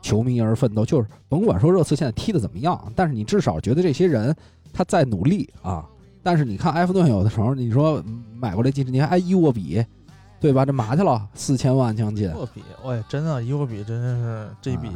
[0.00, 0.86] 球迷而奋斗。
[0.86, 4.34] 就是甭管说热刺现在踢的怎么样，但是你至少觉得这些人
[4.72, 5.84] 他在努力啊。
[6.22, 9.84] 但是你看埃弗顿有的时候，你说嗯买过来进，你看哎伊沃比，
[10.40, 10.64] 对吧？
[10.64, 11.28] 这麻去了？
[11.34, 14.88] 四千万将近伊，沃比，喂，真的伊沃比真的是这啊笔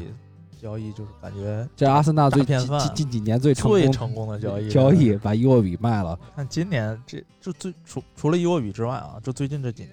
[0.58, 2.58] 交易，就是感觉这阿森纳最近
[2.94, 4.68] 近几年最成功最成功的交易。
[4.68, 6.18] 交易，把伊沃比卖了。
[6.36, 9.92] 但今年这就最除除了伊沃比之外啊，就最近这几年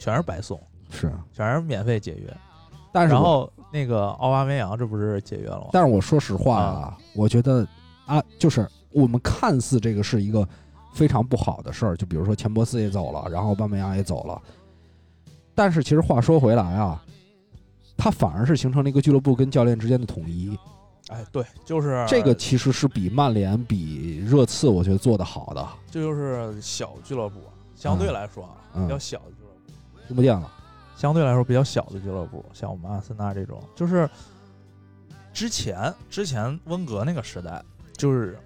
[0.00, 2.36] 全是白送，是，全是免费解约。
[2.92, 5.66] 但是然后那个奥巴梅扬这不是解约了吗？
[5.72, 7.66] 但是我说实话啊，我觉得
[8.06, 10.48] 啊，就是我们看似这个是一个
[10.94, 14.40] 非常不好的事儿，就比如说钱伯斯也走了，然后巴梅扬也走了，
[15.54, 17.04] 但是其实话说回来啊，
[17.96, 20.56] 它反而是形成了一个俱乐部跟教练之间的统一，
[21.08, 25.66] 哎，对，就是这个其实是比曼联、比热刺我觉得做的好的。
[25.90, 27.40] 这就是小俱乐部，
[27.74, 30.50] 相对来说啊，嗯比较小的俱乐部，听不见了，
[30.96, 34.08] 相对来说比较小的俱乐部，像我们阿森纳这种，就是
[35.32, 37.62] 之前之前温格那个时代，
[37.96, 38.38] 就是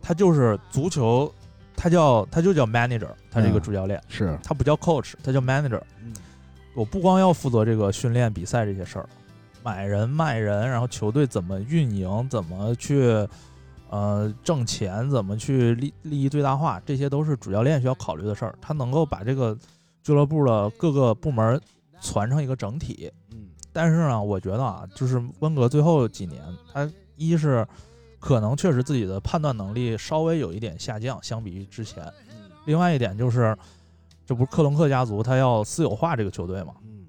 [0.00, 1.32] 他就是足球，
[1.76, 5.80] 他叫他就叫 manager，他是一个嗯主教练，是，他不叫 coach，他叫 manager。
[6.02, 6.12] 嗯
[6.74, 9.08] 我不光要负责这个训练、比赛这些事儿，
[9.62, 13.26] 买人、卖人，然后球队怎么运营，怎么去
[13.90, 18.54] 呃挣钱，怎么去利利益最大化，这些都是主教练需要考虑的事儿。
[18.60, 19.56] 他能够把这个
[20.02, 21.60] 俱乐部的各个部门
[22.00, 23.10] 传成一个整体。
[23.32, 26.40] 嗯但是呢，我觉得啊，就是温格最后几年，
[26.72, 27.66] 他一是
[28.20, 32.04] 可能确实自己的判断能力稍微有一点下降，相比于之前。
[32.66, 33.56] 另外一点就是，
[34.26, 36.74] 这不是克隆克家族他要私有化这个球队嘛？
[36.84, 37.04] 嗯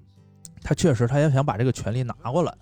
[0.62, 2.52] 他确实他也想把这个权利拿过来，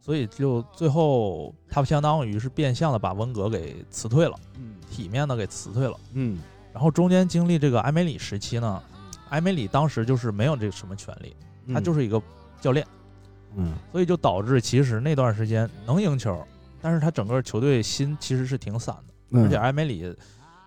[0.00, 5.94] 所以就最后他相当于是变相的把温格给辞退了，嗯体面的给辞退了。
[6.14, 6.38] 嗯
[6.72, 8.82] 然后中间经历这个埃梅里时期呢，
[9.28, 11.36] 埃梅里当时就是没有这个什么权利，
[11.74, 12.20] 他就是是一个
[12.62, 12.86] 教练，
[13.56, 16.42] 嗯所以就导致其实那段时间能赢球，
[16.80, 20.16] 但是他整个球队心其实是挺散的，嗯，而且埃梅里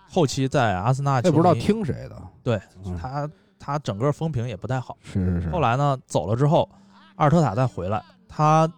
[0.08, 2.96] 后期在阿森纳也不知道听谁的，对嗯。
[2.96, 4.96] 他他整个风评也不太好。
[5.02, 6.68] 是是是，后来呢，走了之后，
[7.16, 8.70] 阿尔特塔再回来，他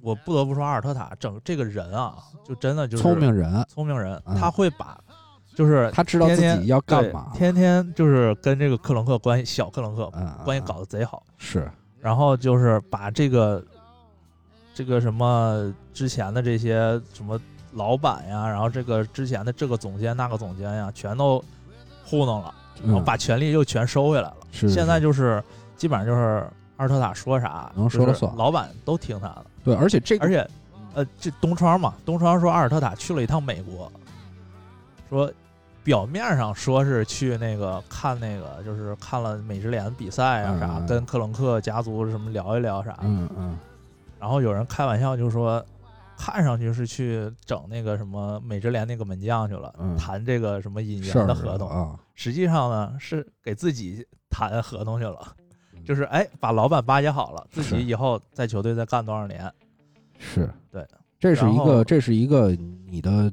[0.00, 4.36] 我不得不说，阿尔特塔整这个人啊，就真的就是聪明人，聪明人，嗯。
[4.36, 4.98] 他会把
[5.54, 13.62] 就是他知道自己要干嘛，天天就是跟这个克隆克关系，小克隆克嗯，关系嗯搞得贼好，是，然后就是把这个
[14.72, 17.38] 这个什么之前的这些什么
[17.72, 21.42] 老板呀，然后这个之前的这个总监那个总监呀，全都
[22.04, 24.36] 糊弄了，然后嗯把权力又全收回来了。
[24.52, 25.42] 是现在就是
[25.76, 28.34] 基本上就是阿尔特塔说啥能说了算。
[28.36, 30.48] 老板都听他的，对，而且这个而且
[30.94, 33.90] 呃，这东窗嘛，东窗说阿尔特塔去了一趟美国，
[35.08, 35.30] 说
[35.84, 42.92] 表面上说是去那个看那个，就是看了美职联比赛啊啥，跟克隆克家族什么聊一聊啥。
[42.92, 42.98] 的。
[43.02, 43.58] 嗯嗯。
[44.18, 45.64] 然后有人开玩笑就说，
[46.18, 49.96] 看上去是去整那个什么美职联那个门将去了，嗯。
[49.96, 55.36] 谈这个什么引援的合同，啊，实际上呢是给自己谈合同去了。
[55.72, 55.84] 嗯。
[55.84, 59.50] 就是哎，把老板巴结好了，自己以后在球队再干多少年，
[60.18, 60.84] 是，对，
[61.20, 62.50] 这是一个，这是一个
[62.86, 63.32] 你的，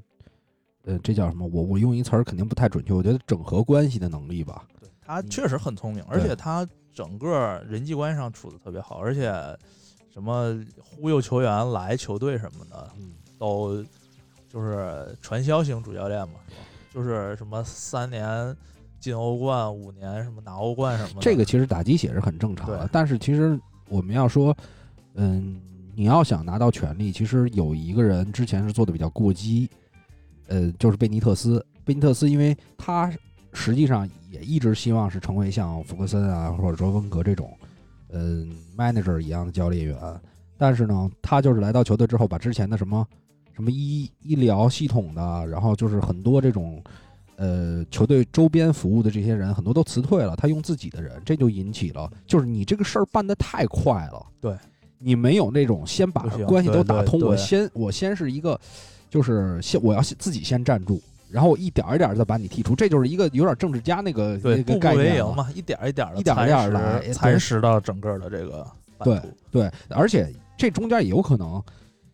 [0.86, 1.46] 呃，这叫什么？
[1.48, 4.64] 我我用一词儿肯定不太准确，我觉得整合关系的能力吧。
[4.80, 9.34] 对他确实很聪明，而且他整个人际关系上处的特别好，而且
[10.16, 13.84] 什么忽悠球员来球队什么的，嗯都
[14.50, 16.62] 就是传销型主教练嘛，是吧？
[16.94, 18.56] 就是什么三年
[18.98, 21.20] 进欧冠，五年什么拿欧冠什么的。
[21.20, 24.56] 这个其实打鸡血是很正常的，但是其实我们要说，
[25.16, 25.62] 嗯，
[25.94, 29.70] 你要想拿到权力，其实有一个人之前是做的比较过激，
[30.48, 31.64] 呃，就是贝尼特斯。
[31.84, 33.14] 贝尼特斯，因为他
[33.52, 37.56] 实际上也一直希望是成为像福克森啊，或者说温格这种，
[38.10, 39.98] 嗯，manager 一样的教练员，
[40.58, 43.08] 但是呢，他就是来到球队之后，把之前的什么
[43.54, 46.84] 什么医医疗系统的，然后就是很多这种。
[47.38, 54.56] 呃，球队周边服务的这些人很多都辞退了，他用自己的人，这就引起了，就是你这个事儿办得太快了，对，
[55.00, 58.58] 你没有那种先把关系都打通，我先我先是一个，
[59.10, 65.34] 就是先我要先自己先站住，然后我一点儿一点儿再把你剔除，这就是一个有点政治家那个那个概念了。
[65.34, 68.66] 嘛，一点儿一点儿的一点儿一点儿蚕来食蚕食到整个的这个
[69.04, 69.22] 对。
[69.52, 71.62] 对，而且这中间也有可能，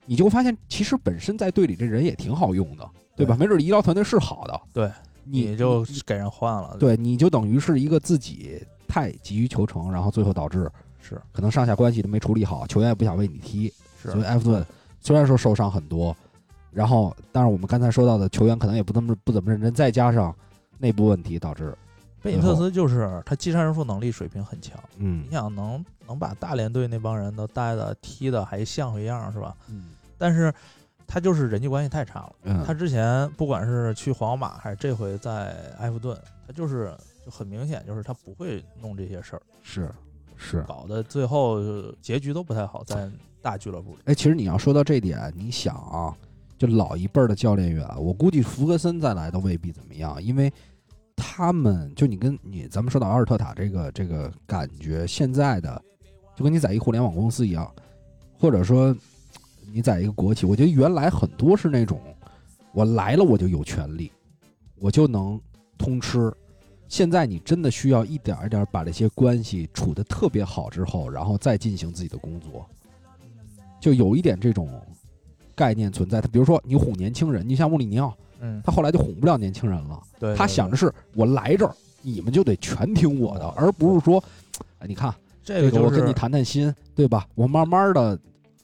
[0.06, 3.36] 你就会发现，其实本身在队里这人也挺好用的，对吧？
[3.36, 4.92] 没准医疗团队是好的，对，
[5.24, 10.70] 你你就给人换了。，对，你就等于是一个自己太急于求成，然后最后导致
[11.00, 14.66] 是可能上下关系都没处理好，球员也不想为你踢，是所以埃弗顿
[15.00, 16.16] 虽然说受伤很多，
[16.72, 20.36] 然后但是我们刚才说到的球员可能也不那么不怎么认真，再加上
[20.78, 21.78] 内部问题导致，
[22.22, 29.56] 贝尼特斯就是他技战术能力水平很强，嗯你想能能把大连队那帮人都带的踢的还像回样是吧？
[29.70, 30.54] 嗯但是
[31.08, 32.36] 他就是人际关系太差了。
[32.44, 39.92] 嗯，他之前不管是去皇马还是这回在埃弗顿，他就是就很明显就是他不会弄这些事儿，是
[40.38, 44.00] 是，搞得最后呃结局都不太好，在大俱乐部里。
[44.06, 46.16] 哎，其实你要说到这点，你想啊，
[46.62, 50.54] 就老一辈儿的教练员，我估计福格森再来都未必怎么样，因为
[51.16, 55.84] 他们就你跟你咱们说到阿尔特塔这个这个感觉，现在的
[56.36, 57.74] 就跟你在一互联网公司一样，
[58.38, 58.96] 或者说
[59.74, 62.00] 你在一个国企，我觉得原来很多是那种
[62.74, 64.12] 我来了我就有权利，
[64.78, 65.42] 我就能
[65.80, 66.32] 通吃。
[66.88, 72.70] 现在你真的需要一点一点把这些关系处得特别好之后，然后再进行自己的工作。
[73.80, 74.80] 就有一点这种
[75.62, 76.20] 概念存在。
[76.20, 80.02] 他比如说你哄年轻人，你像穆里尼奥，嗯，他后来就哄不了年轻人了。
[80.20, 84.24] 对，对对他想的是我来这儿，你们就得全听我的，哦而不是说，
[84.80, 87.28] 哎，你看这个就是我跟你谈谈心，对吧？
[87.36, 88.18] 我慢慢的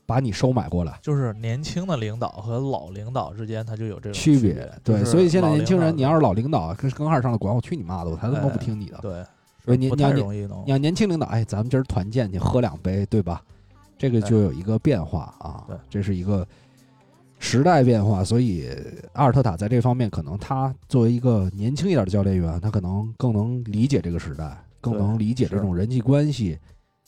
[0.07, 0.97] 把你收买过来。
[1.03, 4.71] 就是年轻的领导和老领导之间，他就有这种区别别。
[4.83, 8.97] 对，就是所以现在年轻人，你要是老领导，跟跟二上来管我，去你妈的，我才他妈不听你的。
[9.01, 9.23] 对，
[9.63, 10.49] 所以你不你要你你。
[10.65, 13.43] 要年轻领导，哎，咱们今儿团建去喝两杯，对吧？
[13.99, 16.47] 这个就有一个变化啊对，这是一个
[17.39, 18.67] 时代变化，所以
[19.13, 26.57] 阿尔特塔在这方面，可能他作为一个年轻一点的教练员，他可能更能理解这个时代，更能理解这种人际关系，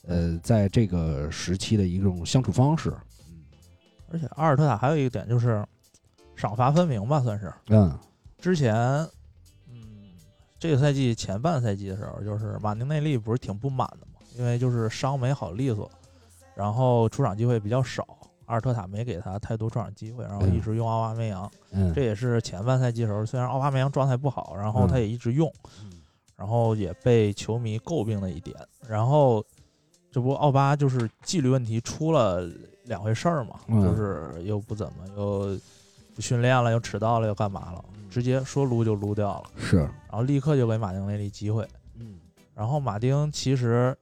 [0.05, 2.93] 呃，在这个时期的一种相处方式。
[4.11, 5.65] 而且阿尔特塔还有一个点就是
[6.35, 7.97] 赏罚分明吧，算是嗯
[8.39, 8.75] 之前，
[9.67, 10.13] 嗯，
[10.59, 15.91] 这个赛季前半赛季的时候，就是马宁内利不是挺不满的嘛，因为就是伤没好利索，
[16.55, 18.07] 然后出场机会比较少。
[18.49, 20.55] 阿尔特塔没给他太多出场机会，然后嗯。
[20.55, 26.01] 一直用奥巴梅扬，嗯，这也是前半赛季时候，虽然奥巴梅扬状态不好，然后他也一直用，嗯。
[26.35, 28.55] 然后也被球迷诟病了一点。
[28.87, 29.45] 然后
[30.11, 32.49] 这不奥巴就是纪律问题出了
[32.85, 33.83] 两回事儿嘛，嗯。
[33.83, 35.55] 就是又不怎么又
[36.15, 41.67] 不训练了，又迟到了，又干嘛了，直接说撸就撸掉了，是，然后立刻就给马丁内利机会。
[41.99, 42.19] 嗯。
[42.55, 43.95] 然后马丁其实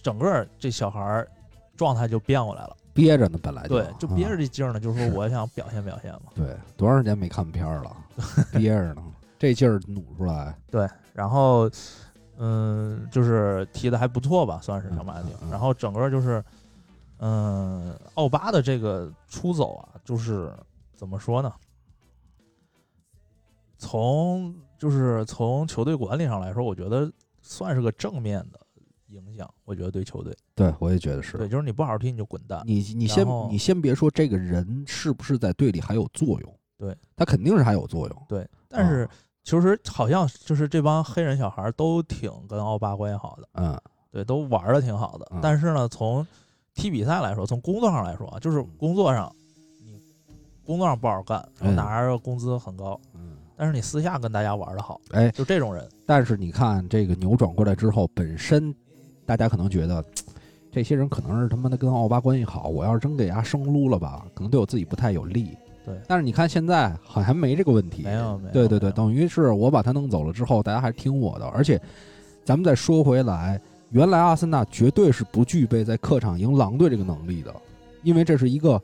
[0.00, 1.28] 整个这小孩儿
[1.76, 6.32] 状态就变过来了，憋着呢，本来对，就憋着啊这劲儿呢，就是说我想表现表现嘛。
[6.34, 7.96] 对，多长时间没看片儿了，
[8.52, 9.02] 憋着呢，
[9.38, 11.70] 这劲儿努出来， 对，然后
[12.38, 15.48] 嗯，就是踢的还不错吧，算是小马丁嗯嗯。
[15.48, 16.44] 嗯然后整个就是
[17.18, 20.52] 嗯，奥巴的这个出走啊，就是
[20.92, 21.52] 怎么说呢？
[23.78, 27.08] 从就是从球队管理上来说，我觉得
[27.42, 28.58] 算是个正面的
[29.08, 29.48] 影响。
[29.64, 31.36] 我觉得对球队，对我也觉得是。
[31.36, 32.62] 对，就是你不好好踢你就滚蛋。
[32.64, 39.10] 你你先你先别说这个人是不是在队里还有作用，对他肯定是还有作用，对，但是啊
[39.44, 43.48] 其实好像就是这帮黑人小孩都挺跟奥巴关系好的。
[43.54, 43.80] 嗯
[44.10, 45.26] 对，都玩的挺好的。
[45.30, 46.26] 嗯但是呢，从
[46.74, 49.34] 踢比赛来说，从工作上来说啊，就是工作上
[49.84, 50.00] 你
[50.64, 58.74] 工作上不好好干，然后嗯拿着工资很高，嗯，但是你私下跟大家玩的好，哎，就这种人，但是你看这个扭转过来之后，本身
[59.28, 60.04] 大家可能觉得。
[60.70, 65.56] 这些人可能是他妈的跟奥巴关系好，我要是真给他生撸了吧，可能对我自己不太有利。
[65.84, 71.46] 对但是你看现在好像没这个问题，没有没有，对对对，等于是我把他弄走了之后，大家还听我的。
[71.46, 71.80] 而且，
[72.44, 73.58] 咱们再说回来，
[73.90, 77.52] 原来阿森纳绝对是不具备在客场赢狼队这个能力的，
[78.02, 78.80] 因为这是一个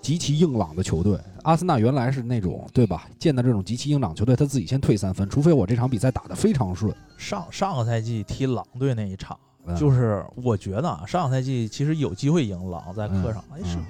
[0.00, 1.18] 极其硬朗的球队。
[1.42, 3.08] 阿森纳原来是那种对吧？
[3.18, 6.94] 见到这种极其硬朗球队，他自己先退三分，除非我这场比赛打得非常顺。
[7.18, 9.36] 上上个赛季踢狼队那一场，
[9.66, 9.76] 嗯。
[9.76, 13.86] 就是我觉得啊，上个赛季其实有机会赢狼在客场，哎是嗯。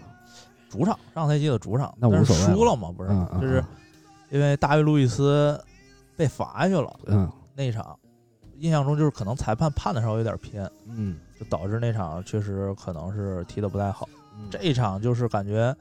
[0.68, 3.11] 主场，上个赛季的主场，那是所谓输了嘛，不是？
[3.41, 3.64] 就是
[4.31, 5.62] 因为大卫路易斯
[6.16, 7.31] 被罚去了嗯。
[7.55, 7.97] 那场。
[8.61, 14.09] 印象中就是可能裁判判的稍微有点偏，嗯，就导致那场确实可能是踢得不太好。
[14.39, 14.49] 嗯。
[14.49, 15.75] 这一场就是感觉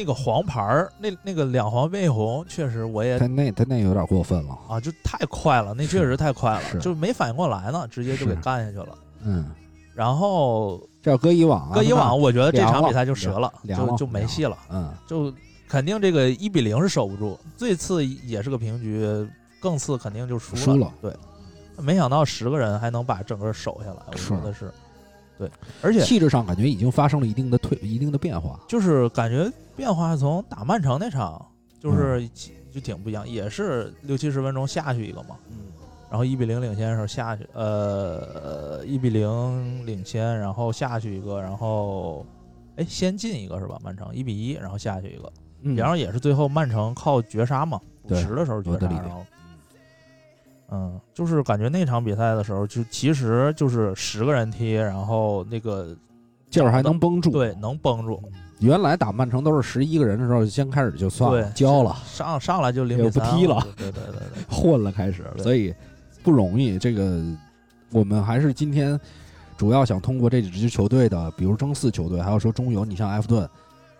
[0.00, 4.58] 那个黄牌儿，那那个两黄变一红，确实我也他那他那有点过分了。
[4.66, 8.96] 啊，就太快了，那确实太快是了，就没反应过来呢，直接就给干下去了。
[9.22, 9.50] 嗯，
[9.94, 15.30] 然后这要搁以往啊，搁以往，我觉得这场比赛就折了，了就就没戏了，嗯就
[15.68, 19.06] 肯定这个一比零是守不住，最次也是个平局，
[19.60, 20.62] 更次肯定就输了。
[20.62, 21.14] 输了对，
[21.76, 24.72] 没想到十个人还能把整个守下来，我是觉得是，
[25.40, 28.60] 对，而且气质上感觉已经发生了一定的退一定的变化。
[28.68, 31.42] 就是感觉变化从打曼城那场
[31.80, 32.30] 就是嗯
[32.70, 35.56] 就挺不一样，也是六七十分钟下去一个嘛，嗯
[36.10, 42.26] 然后一比零领先的时候下去，呃，一比零领先，然后下去一个，然后
[42.76, 43.78] 哎先进一个是吧？
[43.82, 45.32] 曼城一比一，然后下去一个，
[45.62, 48.88] 嗯，然后也是最后曼城靠绝杀嘛，补对时的时候绝杀。
[50.70, 55.96] 嗯，就是感觉那场比赛的时候，就其实就是十个人踢，然后那个
[56.48, 57.30] 劲儿还能绷住。
[57.30, 58.22] 对能绷住，
[58.60, 65.74] 原来打曼城都是十一个人的时候，先开始就算了，对交了，上上来就零比就不三踢了，对对对对对， 混了，开始，对所以
[66.22, 66.78] 不容易。
[66.78, 67.20] 这个
[67.90, 68.98] 我们还是今天
[69.56, 73.48] 主要想通过这几支球队的，比如争四球队，还有说中游，你像埃弗顿，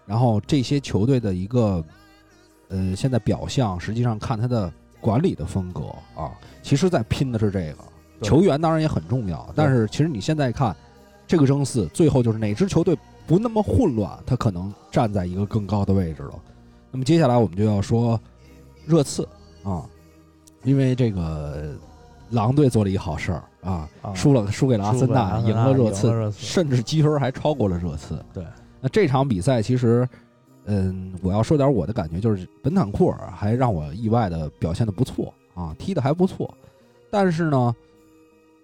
[0.06, 1.84] 然后这些球队的一个
[2.68, 5.82] 呃现在表象，实际上看他的管理的风格
[6.14, 6.30] 啊，
[6.62, 7.78] 其实在拼的是这个。
[8.22, 10.76] 球员当然也很重要，但是其实你现在看
[11.26, 12.94] 这个争四，最后就是哪支球队
[13.26, 16.34] 不那么混乱，他可能站在一个更高的位置了。
[16.90, 18.20] 那么接下来我们就要说
[18.84, 19.26] 热刺
[19.62, 19.86] 啊，
[20.64, 21.74] 因为这个
[22.28, 28.22] 狼队做了一好事儿啊，啊输了输给了阿森纳，赢了热，刺甚至积分还超过了热刺。
[28.34, 28.44] 对，
[28.82, 30.06] 那这场比赛其实，
[30.72, 36.48] 嗯，我要说点我的感觉，就是本坦库尔还让我意外的表现的不错啊，踢的还不错，
[37.10, 37.74] 但是呢，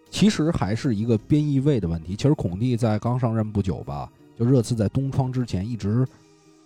[0.09, 2.15] 其实还是一个边翼位的问题。
[2.15, 6.07] 其实孔蒂在刚上任不久吧，就热刺在东窗之前一直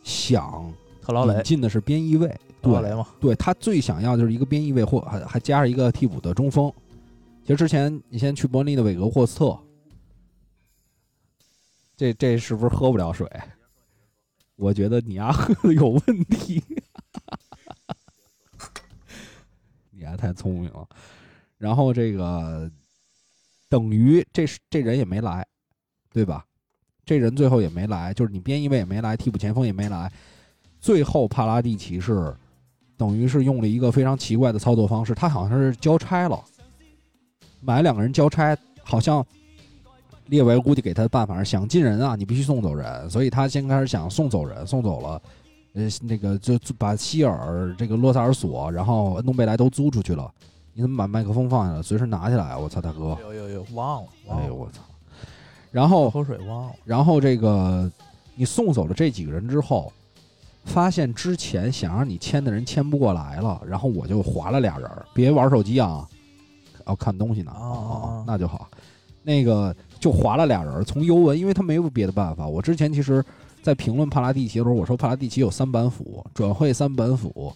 [0.03, 0.71] 想
[1.01, 2.29] 特劳雷，进的是边翼位，
[2.61, 6.71] 对特劳雷，对，他最想要就是一个边翼位或还还加上一个替补的中锋。
[7.45, 9.59] 其实之前你先去伯恩利的韦格霍斯特，
[11.97, 13.27] 这这是不是喝不了水？
[14.61, 16.63] 我觉得你丫喝的有问题，
[19.91, 20.87] 你丫太聪明了。
[21.57, 22.71] 然后这个
[23.71, 25.47] 等于这是这人也没来，
[26.13, 26.45] 对吧？
[27.07, 30.13] 这人最后也没来，就是你边翼位也没来，替补前锋也没来，
[30.79, 32.37] 最后帕拉蒂奇是
[32.99, 36.45] 等于是用了一个非常奇怪的操作方式，他好像是交差了，
[37.63, 39.27] 买两个人交差，好像
[40.31, 45.21] 列维估计给他的办法是想进人啊，你必须送走人，所以他先开始想送走人，送走了，
[45.75, 50.31] 呃，那个就就把希尔这个洛萨尔索，然后恩东贝莱都租出去了。
[50.73, 51.83] 你怎么把麦克风放下了？
[51.83, 52.57] 随时拿起来！
[52.57, 53.19] 我操，大哥！
[53.21, 54.81] 有有有，忘了，哎呦我操！
[55.73, 56.73] 然后喝口水忘了。
[56.85, 57.91] 然后这个
[58.37, 59.93] 你送走了这几个人之后，
[60.65, 66.09] 发现之前想让你签的人签不过来了，然后我就划了俩人儿，别玩手机啊，
[66.85, 68.69] 哦看东西呢，啊哦哦啊哦，那就好。
[69.23, 72.49] 那个就划了俩人儿，从尤文，因为他没有别的办法。
[72.49, 73.23] 我之前其实，
[73.63, 77.53] 在评论帕拉蒂奇的时候，我说帕拉蒂奇有三板斧，转会三板斧，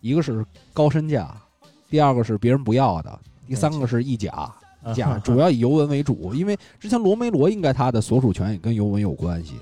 [0.00, 0.42] 一个是
[0.72, 1.34] 高身价，
[1.90, 4.50] 第二个是别人不要的，第三个是意甲。
[4.94, 9.54] 价主要以尤文为主，因为之前罗梅罗应该他的所属权也跟尤文有关系。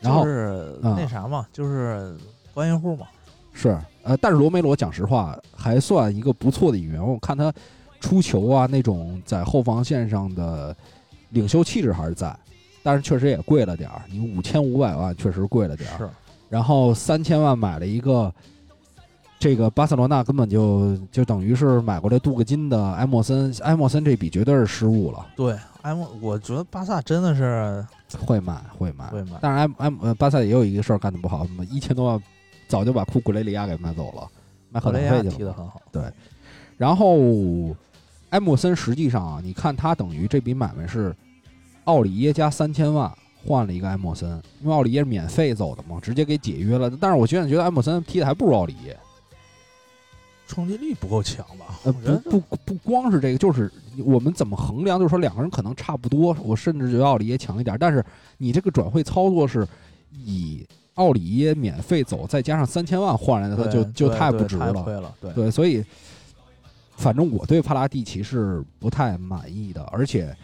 [0.00, 2.14] 然后就是啊那啥嘛，就是
[2.52, 3.06] 关系户嘛。
[3.52, 7.50] 是呃，但是罗梅罗讲实话还算一个不错的演员，我看他
[8.00, 10.76] 出球啊那种在后防线上的
[11.30, 12.36] 领袖气质还是在，
[12.82, 15.98] 但是确实也贵了点儿，你五千五百万确实贵了点儿。
[15.98, 16.08] 是，
[16.48, 18.32] 然后三千万买了一个，
[19.38, 25.26] 这个巴塞罗那根本就就等于是买过来镀个金的埃莫森，埃莫森这笔绝对是失误了。
[25.36, 27.86] 对，埃莫，我觉得巴萨真的是
[28.18, 32.22] 会买会买会买但是埃埃呃巴萨也有一个事儿干得不好，一千多万
[32.66, 34.28] 早就把库库雷利亚给买走了，
[34.68, 35.36] 卖可能克雷亚费去了。
[35.36, 35.80] 踢得很好。
[35.92, 36.02] 对
[36.76, 37.16] 然后
[38.30, 41.14] 埃莫森实际上啊，你看他等于这笔买卖是
[41.84, 43.10] 奥里耶加三千万
[43.44, 46.90] 换了一个埃莫森，因为奥里耶是免费走的嘛，直接给解约了。
[47.00, 48.96] 但是我现在觉得埃莫森踢的还不如奥里耶。
[50.46, 51.78] 冲击力不够强吧？
[51.84, 53.70] 呃，不不不光是这个，就是
[54.04, 54.98] 我们怎么衡量？
[54.98, 57.76] 就是说两个人可能差不多，我甚至觉得奥里耶强一点。
[57.78, 58.04] 但是
[58.36, 59.64] 你这个转会操作是
[60.12, 65.14] 以奥里耶免费走，再加上三千万换来的，他就就太不值了。
[65.36, 65.84] 对，所以
[67.00, 70.36] 反正我对帕拉蒂奇是不太满意的，而且，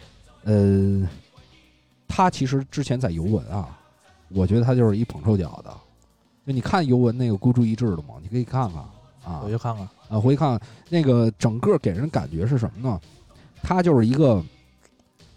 [0.43, 1.07] 呃，
[2.07, 3.77] 他其实之前在尤文啊，
[4.29, 5.71] 我觉得他就是一捧臭脚的。
[6.47, 8.81] 就你看尤文那个孤注一掷的嘛，你可以看看
[9.23, 9.87] 啊回去看看。
[10.09, 12.99] 啊，回去看看那个整个给人感觉是什么呢？
[13.61, 14.43] 他就是一个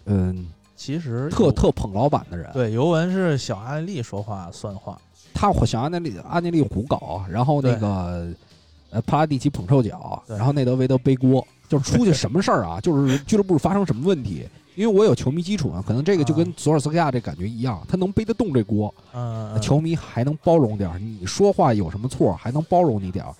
[0.05, 2.49] 嗯其实特特捧老板的人。
[2.53, 4.99] 对尤文是小安利说话算话。
[5.33, 8.33] 他小安内利安内利胡搞，然后那个
[8.91, 12.79] 呃帕拉蒂奇捧臭脚，然后内德维德背锅，就是出去什么事儿啊？
[12.79, 14.47] 就是俱乐部发生什么问题？
[14.75, 18.93] 因为我有球迷基础啊，可能这个就跟啊索尔斯克亚这感觉一样，他能背得动这锅，
[19.61, 20.99] 球迷还能包容点儿。
[20.99, 23.33] 你说话有什么错，还能包容你点儿。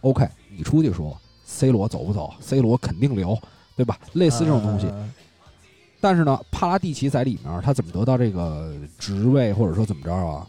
[0.00, 0.26] OK，
[0.56, 3.38] 你出去说 C 罗走不走？C 罗肯定留，
[3.76, 3.98] 对吧？
[4.14, 4.86] 类似这种东西。
[4.86, 5.12] 嗯
[6.02, 10.46] 但是呢，帕拉蒂奇在里面，他怎么得到这个职位，或者说怎么着啊？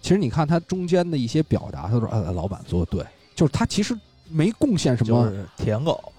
[0.00, 3.04] 其实你看他中间的一些表达，他说：“呃，老板做的对。”
[3.38, 3.96] 就是他其实
[4.28, 6.12] 没贡献什么，就是舔狗。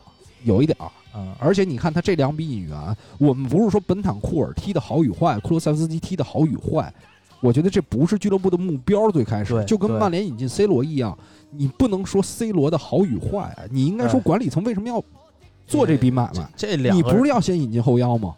[0.46, 0.90] 有一点儿。
[1.14, 6.94] 嗯，而且你看他这两笔引援，我们不是说本坦库尔踢的好与坏，库卢塞夫斯基踢的好与坏，
[7.42, 9.12] 我觉得这不是俱乐部的目标。
[9.12, 11.18] 最开始就跟曼联引进 C 罗一样，
[11.50, 15.04] 你不能说 C 罗的好与坏，你应该说管理层为什么要
[15.68, 16.50] 做这笔买卖？
[16.56, 18.34] 这两个你不是要先引进后腰吗？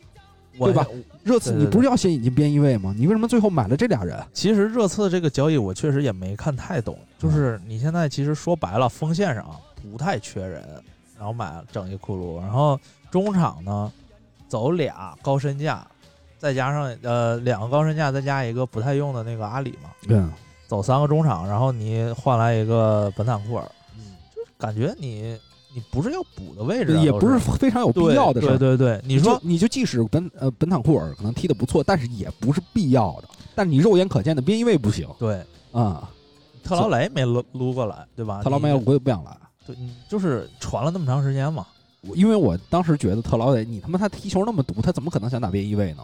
[0.58, 0.88] 对吧？
[1.24, 2.94] 热刺对对你不是要先引进边翼位吗？
[2.98, 4.18] 你为什么最后买了这俩人？
[4.34, 9.46] 其实热刺这个交易我确实也没看太懂，就是你现在其实说白了，锋线上
[9.82, 10.64] 不太缺人，
[11.18, 12.80] 然后买整一库鲁，然后
[13.12, 13.92] 中场呢
[14.48, 15.86] 走俩高身价，
[16.38, 20.32] 再加上呃两个高身价，再加一个不太用的那个阿里嘛，嗯，
[20.68, 24.04] 走三个中场，然后你换来一个本坦库尔，嗯
[24.36, 25.38] 就是感觉你
[25.74, 28.58] 你不是要补的位置啊，也不是非常有必要的事儿。
[28.58, 33.30] 对对对，你说就你就即使本呃本坦库尔可能踢得不错，但是也不是必要的。
[33.56, 36.10] 但你肉眼可见的边翼位不行对啊，
[36.64, 38.42] 特劳雷没撸撸过来，对吧？
[38.44, 39.36] 特劳梅尔我也不想来。
[39.66, 41.66] 对，你就是传了那么长时间嘛。
[42.02, 46.04] 我因为我当时觉得特劳雷，你他妈他踢球那么毒，他怎么可能想打边翼位呢？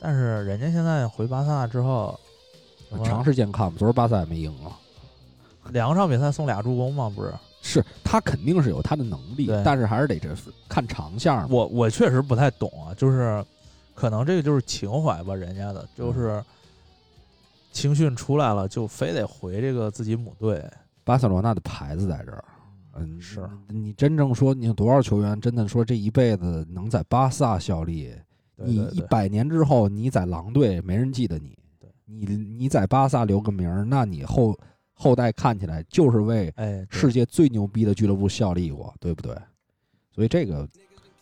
[0.00, 2.18] 但是人家现在回巴萨之后，
[3.04, 4.76] 长时间看吧，昨儿巴萨也没赢啊。
[5.70, 7.12] 两场比赛送俩助攻嘛？
[7.14, 7.32] 不是，
[7.62, 10.28] 是他肯定是有他的能力对，但是还是得这
[10.68, 11.48] 看长项嘛。
[11.50, 13.44] 我我确实不太懂啊，就是
[13.94, 16.42] 可能这个就是情怀吧，人家的就是
[17.72, 20.64] 青训出来了就非得回这个自己母队，
[21.04, 22.44] 巴塞罗那的牌子在这儿。
[22.94, 28.12] 嗯，是你真正说你有多少球员真的说这一辈子能在巴萨效力？
[28.56, 34.58] 你对对对一百年之后你在狼队没人记得你，对你你在巴萨留个名儿，那你后
[35.00, 39.34] 后代看起来就是为哎，世界最牛逼的俱乐部效力过，对不对？
[40.14, 40.68] 所以这个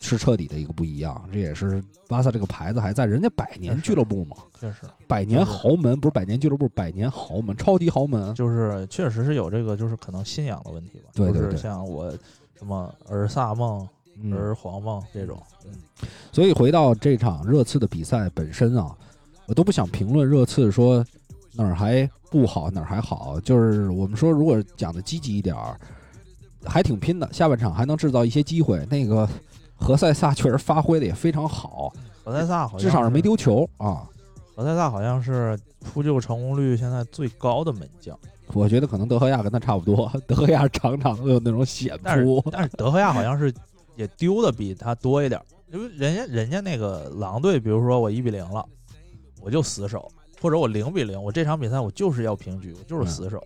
[0.01, 4.79] 是彻底的一个不一样，这也是巴萨这个牌子还在，人家百年俱乐部嘛，确实。
[5.07, 8.35] 百年豪门不是百年俱乐部，百年豪门，超级豪门。
[8.35, 11.43] 就是确实是有这个就是可能信仰的问题吧，对对对。
[11.43, 12.11] 就是像我
[12.59, 13.89] 什么儿萨梦、
[14.21, 14.35] 嗯。
[14.35, 15.71] 儿皇梦这种，嗯。
[16.33, 18.97] 所以回到这场热刺的比赛本身啊，
[19.47, 21.05] 我都不想评论热刺说
[21.59, 25.77] 哪儿还不好哪儿还好，就是我们说如果讲的积极一点儿，
[26.65, 28.87] 还挺拼的，下半场还能制造一些机会。
[28.89, 29.29] 那个
[29.75, 31.93] 何塞萨确实发挥的也非常好，
[32.23, 34.09] 何塞萨好像至少是没丢球啊。
[34.55, 38.17] 何塞萨好像是扑救成功率现在最高的门将，
[38.53, 42.45] 我觉得可能德赫亚跟他差不多，德赫亚常常都有那种险扑。
[42.53, 43.53] 但是德赫亚好像是
[43.97, 48.65] 也丢的比他多一点儿，因为人家人家那个狼队，比如说我一比零了，
[49.41, 50.11] 我就死守，
[50.41, 53.43] 或者我零比零，我这场比赛我就是要平局，我就是死守。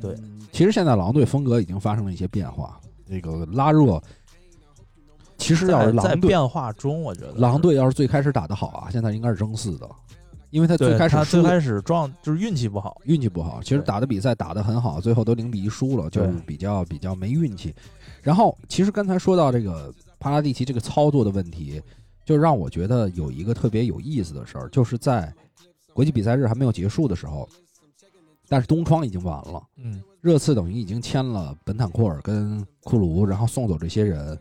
[0.00, 2.80] 对嗯，其实现在狼队风格已经发生了一些变化。
[3.08, 4.00] 这个拉热，
[5.36, 9.90] 其实要是在在狼队，变化中，我觉得狼队要是最开始打得好啊，现在应该是争四的，
[10.50, 17.74] 因为他最开始最开始状就是运气不好，运气不好，其实打的比赛打得很好，最后都零比一输了，就是比较比较没运气。
[18.22, 21.82] 然后，其实刚才说到这个帕拉蒂奇这个操作的问题，
[22.24, 25.34] 就让我觉得有一个特别有意思的事儿，就是在
[25.92, 27.48] 国际比赛日还没有结束的时候，
[28.48, 34.38] 但是东窗已经完了，嗯，热刺等于已经签了本坦库尔跟库卢，然后送走这些人。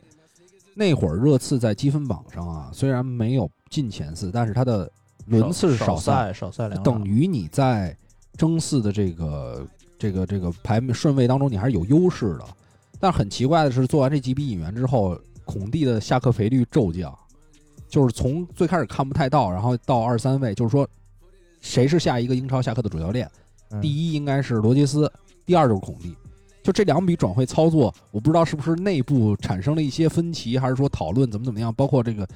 [0.75, 4.89] 那会儿热刺在积分榜上啊，虽然没有进前四，但是他的
[5.25, 7.95] 轮次少少赛，少赛两场等于你在
[8.37, 12.45] 争四的这个这个这个排名顺位当中，你还是有优势的。
[12.97, 17.13] 但很奇怪的是，做完这几笔引援之后，孔蒂的下课赔率骤降，
[17.89, 20.87] 就是从最开始看不太到，然后到二三位，就是说
[21.59, 23.29] 谁是下一个英超下课的主教练？
[23.71, 25.11] 嗯第一应该是罗杰斯，
[25.45, 26.15] 第二就是孔蒂。
[26.63, 31.73] 就这两笔转会操作，我不知道是不是内部产生了一些分歧，还是说讨论怎么怎么样。
[31.73, 32.27] 包括这个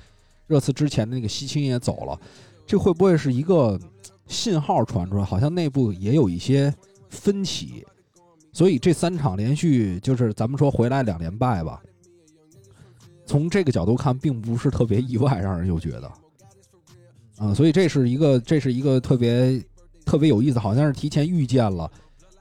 [0.48, 2.20] 热刺之前的那个西青也走了，
[2.66, 3.80] 这会不会是一个
[4.28, 5.24] 信号传出来？
[5.24, 6.74] 好像内部也有一些
[7.10, 7.86] 分歧，
[8.52, 11.82] 所以这三场连续就是咱们说回来两连败吧。
[13.26, 16.12] 从这个角度看，并不是特别意外，让人又觉得，
[17.48, 19.62] 啊、所以这是一个这是一个特别
[20.06, 21.90] 特别有意思，好像是提前预见了。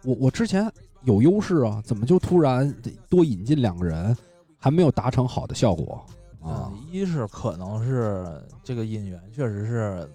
[0.05, 0.71] 我我之前
[1.05, 2.73] 有优势啊，怎么就突然
[3.09, 4.17] 多引进两个人，
[4.59, 6.05] 还没有达成好的效果
[6.41, 10.09] 啊嗯？，一是可能是这个引援确实是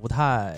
[0.00, 0.56] 不太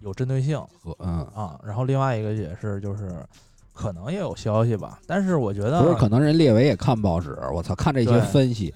[0.00, 3.24] 有针对性和嗯，啊，然后另外一个也是就是
[3.72, 8.74] 可能也有消息吧，但是我觉得不是，可能人列维也看报纸，我操，看这些分析，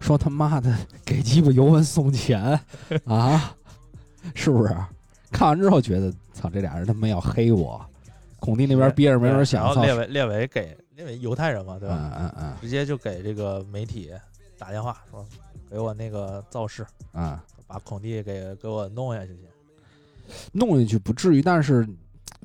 [0.00, 2.58] 说他妈的给鸡巴尤文送钱
[3.04, 3.54] 啊，
[4.34, 4.76] 是不是？
[5.30, 7.84] 看完之后觉得，操，这俩人他妈要黑我。
[8.40, 12.12] 孔蒂那边憋着没人想，操，然后列维列维给列维犹太人嘛，对吧？
[12.16, 14.10] 嗯嗯嗯直接就给这个媒体
[14.56, 15.26] 打电话说，
[15.68, 16.82] 给我那个造势，
[17.12, 19.40] 啊嗯，把孔蒂给给我弄下去去。
[20.52, 21.86] 弄下去不至于，但是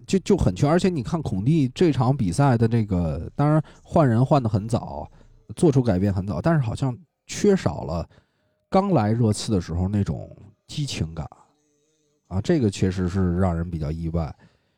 [0.08, 0.68] 就就很缺。
[0.68, 5.08] 而且你看孔蒂这场比赛的这个，当然换人换的很早，
[5.56, 8.08] 做出改变很早，但是好像缺少了
[8.70, 10.30] 刚来热刺的时候那种
[10.68, 11.28] 激情感
[12.28, 14.34] 啊，这个确实是让人比较意外。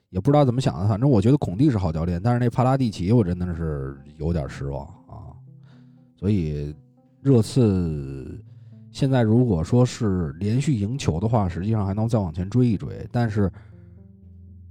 [0.10, 5.36] 也不知道怎么想的，反正我觉得孔蒂是好教练，但是那帕拉蒂奇我真的是有点失望啊。
[6.16, 6.74] 所以
[7.22, 8.41] 热刺
[8.91, 13.06] 现在如果说是连续赢球的话，实际上还能再往前追一追。
[13.12, 13.52] 但是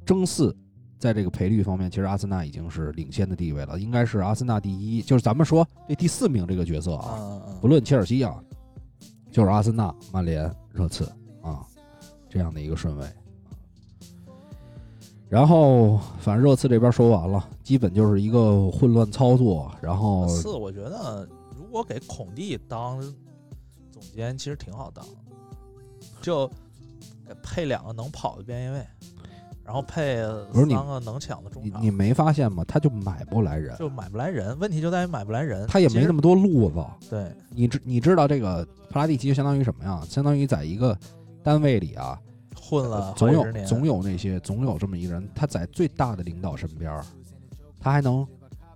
[0.06, 0.56] 争四
[0.98, 8.44] 在这个赔率方面，其实阿森纳已经是领先的地位了，应该是阿森纳第一，就是咱们说这第四名这个角色啊，不论切尔西啊，
[9.32, 11.10] 就是阿森纳、曼联、热刺
[11.40, 11.64] 啊
[12.28, 13.08] 这样的一个顺位。
[15.30, 19.74] 然后，反正热刺这边说完了，基本就是一个混乱操作。
[19.80, 20.28] 然后嗯。
[20.28, 23.00] 四，我觉得如果给孔蒂当
[23.90, 25.02] 总监，其实挺好当，
[26.20, 26.46] 就
[27.42, 28.86] 配两个能跑的边翼位，
[29.64, 32.62] 然后配不是你三个能抢的中场你你，没发现吗？
[32.68, 34.56] 他就买不来人，就买不来人。
[34.58, 36.84] 问题就在于买不来人，他也没那么么多路子。
[37.08, 40.02] 对，你知你知道这个帕拉蒂奇就相当于什么呀？
[40.06, 40.96] 相当于在一个
[41.42, 42.18] 单位里啊，
[42.60, 47.00] 混了好总有总有那些总有这么一个人，他在最大的领导身边，
[47.80, 48.26] 他还能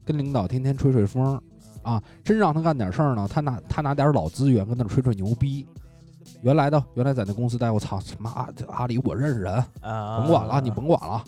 [0.06, 1.38] 跟领导天天吹吹风
[1.82, 2.02] 啊。
[2.24, 5.66] 真让他干点事儿呢，他拿他拿点老资源跟那儿吹吹牛逼。
[6.42, 11.24] 原来的原来在那公司待，我操，妈阿阿里我认识人，啊，甭管了，你甭管了。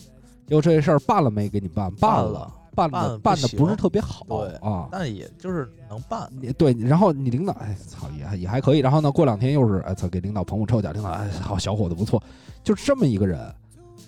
[0.47, 1.49] 结果这事儿办了没？
[1.49, 4.89] 给你办，办了，办的办的不是特别好对啊。
[4.91, 8.79] 但也就是能办，你对，然后你领导，哎操，也还也还可以。
[8.79, 12.23] 然后呢，过两天又是，哎操，给领导捧捧臭脚，领导，哎，好小伙子不错，
[12.65, 13.39] 就是这么一个人。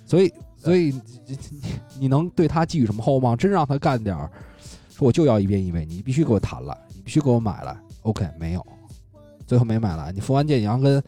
[0.05, 0.93] 所以，所以
[1.26, 1.61] 你你
[2.01, 3.36] 你能对他寄予什么厚望？
[3.36, 4.28] 真让他干点儿，
[4.90, 7.76] 说我就要一边一位，你必须给我谈来，你必须给我买来。
[8.03, 8.66] OK，没有，
[9.53, 10.11] 最后没买来。
[10.13, 11.03] 你福安建阳跟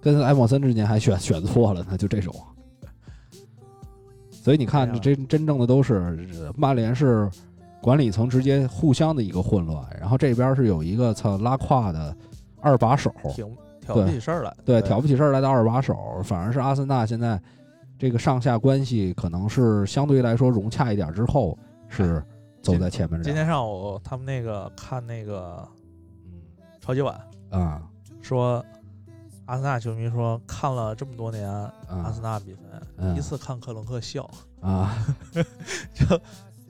[0.00, 2.34] 跟埃莫森之间还选选错了呢，就这种。
[4.32, 7.30] 所以你看，这真真正的都是曼联是
[7.80, 12.16] 管理层直接互相的一个混乱，然后这边是有一个操拉胯的
[12.60, 14.52] 二把手，挺挑不对起事儿来。
[14.64, 17.40] 对，挑不起事儿来的二把手，反而是阿森纳现在
[17.96, 21.56] 这个上下关系可能是相对来说融洽一点之后，
[21.88, 22.20] 是
[22.60, 23.22] 走在前面。
[23.22, 25.64] 今天上午他们那个看那个
[26.26, 26.42] 嗯
[26.80, 27.18] 超级碗，
[27.58, 27.82] 啊。
[28.22, 28.64] 说
[29.46, 32.60] 阿森纳球迷说看了这么多年阿森啊纳比赛，
[32.96, 33.12] 嗯。
[33.14, 34.28] 第一次看克伦克笑。
[34.60, 34.96] 啊。
[35.94, 36.20] 就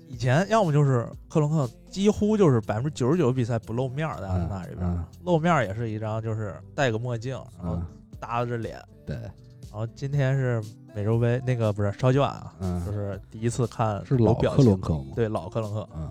[0.08, 7.86] 以前要么就是克伦克几乎就是百分之九十九比赛不露面儿在阿森纳这边，露面儿也是一张就是戴个墨镜，然后嗯，
[8.20, 8.80] 耷拉着脸。
[9.06, 10.62] 对，然后今天是
[10.94, 16.10] 美洲杯那个不是超级碗啊，就嗯，是第一次看是老有表情克伦克吗？，对老克伦克，嗯，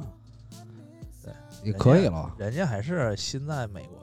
[1.24, 2.34] 对，也可以了。
[2.38, 4.00] 人家还是心在美国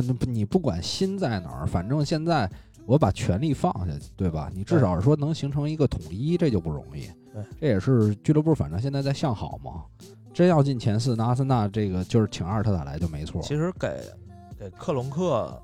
[0.00, 2.50] 那你不管心在哪儿，反正现在
[2.86, 4.50] 我把权力放下去，对吧？
[4.54, 7.06] 你至少是说能形成一个统一，这就不容易。
[7.32, 9.84] 对，这也是俱乐部反正现在在向好嘛。
[10.32, 13.42] 真要进前四，那阿森纳这个就是请阿尔特塔来就没错。
[13.42, 14.00] 其实给
[14.58, 15.60] 给克隆克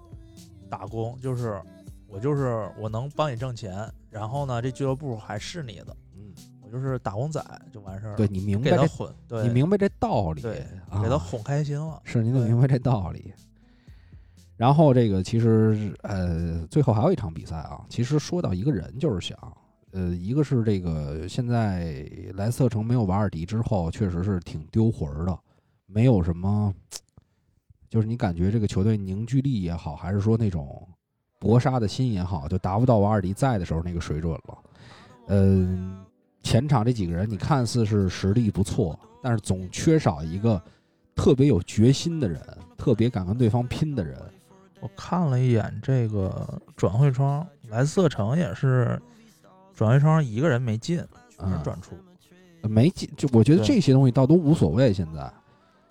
[0.68, 1.59] 打工，就是
[2.07, 8.16] 我就是我能帮你挣钱，然后呢，这俱乐部还是你的，嗯，我就是打工仔就完事儿了。
[8.18, 11.99] 对你明白这，给他混，对，你明白这道理，给他哄开心了。
[12.05, 13.33] 是你得明白这道理。
[14.59, 17.81] 然后这个其实呃，最后还有一场比赛啊。
[17.89, 19.39] 其实说到一个人，就是想，
[19.93, 22.05] 呃，一个是这个现在
[22.35, 25.39] 莱斯特城没有瓦尔迪之后，确实是挺丢魂儿的，
[25.87, 26.75] 没有什么，
[27.89, 30.87] 就是你感觉这个球队凝聚力也好，还是说那种
[31.39, 34.59] 搏杀的心也好，就达不到瓦尔迪在的时候那个水准了。
[35.29, 36.05] 嗯、
[36.43, 40.61] 前场这几个人，你看似是实力不错，但是总缺少一个
[41.15, 42.43] 特别有决心的人，
[42.77, 44.21] 特别敢跟对方拼的人。
[44.81, 49.01] 我看了一眼这个转会窗，莱斯特城也是
[49.74, 50.97] 转会窗一个人没进，
[51.29, 51.97] 全是嗯转出。
[52.62, 54.93] 没进，就我觉得这些东西倒都无所谓。
[54.93, 55.33] 现在，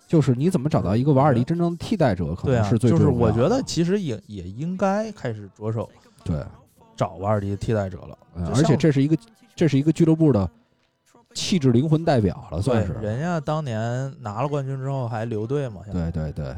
[0.06, 5.90] 就是你怎么找到一个瓦尔迪真正的替代者，可能是最就是重要的我觉得其实也也应该开始着手
[6.24, 6.44] 对，
[6.94, 8.18] 找瓦尔迪的替代者了。
[8.36, 9.16] 嗯而且这是一个
[9.56, 10.48] 这是一个俱乐部的
[11.34, 12.92] 气质灵魂代表了，算是。
[12.94, 16.56] 人家当年拿了冠军之后还留队嘛，现在对对对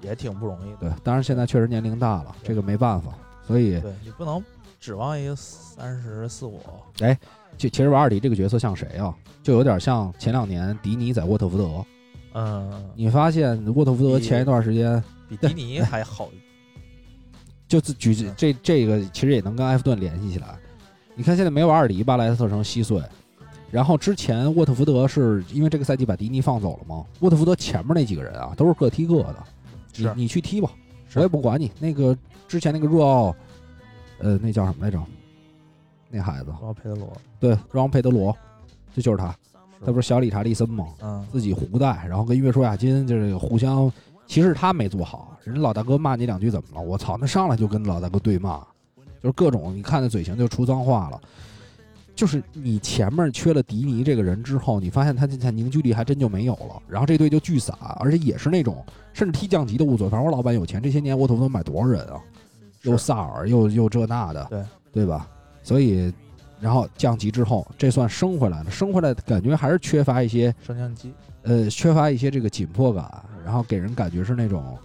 [0.00, 0.76] 也挺不容易的。
[0.80, 3.12] 对，当然现在确实年龄大了，这个没办法，
[3.46, 4.42] 所以对你不能
[4.80, 6.60] 指望一个三十四五，
[7.56, 9.14] 其其实瓦尔迪这个角色像谁啊？
[9.42, 11.84] 就有点像前两年迪尼在沃特福德。
[12.34, 16.28] 嗯，你发现沃特福德前一段时间比迪尼还好。
[17.66, 20.56] 就是举嗯这这个其实也能跟埃弗顿联系起来。
[21.14, 23.02] 你看现在没瓦尔迪吧，莱斯特城稀碎。
[23.70, 27.04] 然后之前沃特福德是因为这个赛季把迪尼放走了吗？
[27.20, 29.44] 沃特福德前面那几个人啊，都是各踢各的，
[29.98, 30.70] 你你去踢吧，
[31.08, 31.70] 是我也不管你。
[31.80, 33.36] 那个之前那个若奥，
[34.18, 35.00] 呃，那叫什么来着？
[36.10, 38.34] 那孩子然后佩德罗，对，若奥佩德罗，
[38.94, 39.36] 这就是他，
[39.84, 40.86] 他不是小理查利森吗？
[41.02, 43.92] 嗯，自己胡带，然后跟约书亚金就是互相，
[44.26, 46.80] 其实他没做好，人家老大哥骂你两句怎么了？
[46.80, 48.58] 我操，那上来就跟老大哥对骂，
[49.22, 51.20] 就是各种你看那嘴型就出脏话了。
[52.18, 62.20] 就是你前面缺了迪尼这个人之后，你发现他现在凝聚力还真就没有了，然后这队就巨散，而且也是那种甚至踢降级都无所谓，反正我老板有钱，这些年沃特福德买多少人啊？
[62.82, 65.28] 又萨尔，又又这那的，对对吧？
[65.62, 66.12] 所以，
[66.60, 71.14] 然后降级之后，这算升回来了，升回来感觉还是缺乏一些升降机，
[71.44, 73.08] 呃，缺乏一些这个紧迫感，
[73.44, 74.76] 然后给人感觉是那种，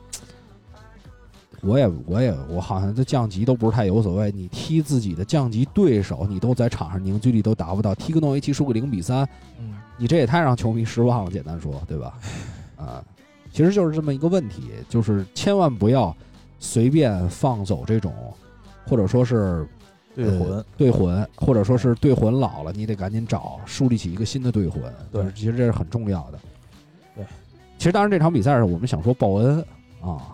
[1.64, 9.28] 我也我也我好像这降级都不是太有所谓，你踢自己的降级对手，你都在场上凝聚力都达不到，踢个诺维奇输个零比三，
[9.60, 12.20] 嗯，你这也太让球迷失望了，简单说，对吧？
[12.76, 13.04] 啊，
[13.52, 16.16] 其实就是这么一个问题，就是千万不要
[16.60, 18.14] 随便放走这种，
[18.86, 19.66] 或者说是
[20.14, 24.82] 对呃魂，队魂，或者说是对魂老了，你得赶紧找树立起一个新的对魂。
[25.12, 26.40] 对其实这是很重要的。
[27.16, 27.26] 对，
[27.78, 29.66] 其实当然这场比赛是我们想说报恩
[30.02, 30.33] 啊，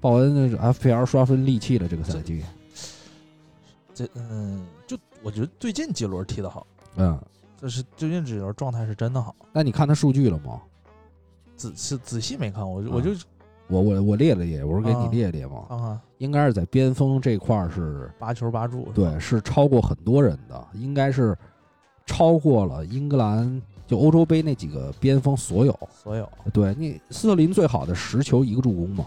[0.00, 2.42] 鲍恩那是 FPL 刷分利器了这个赛季，
[3.94, 7.20] 这嗯，就我觉得最近几轮踢得好，嗯，
[7.60, 9.34] 就是最近几轮状态是真的好。
[9.52, 10.60] 那你看他数据了吗？
[11.56, 13.10] 仔细仔细没看，我就啊我就
[13.68, 21.36] 我我我列了列，我是给你啊列列嘛，看看应该是在边锋这块儿是，八球八助，对，是超过很多人的，应该是
[22.06, 25.78] 超过了英格兰就欧洲杯那几个边锋所有。
[25.92, 29.04] 所有对你斯特林最好的十球一个助攻嘛，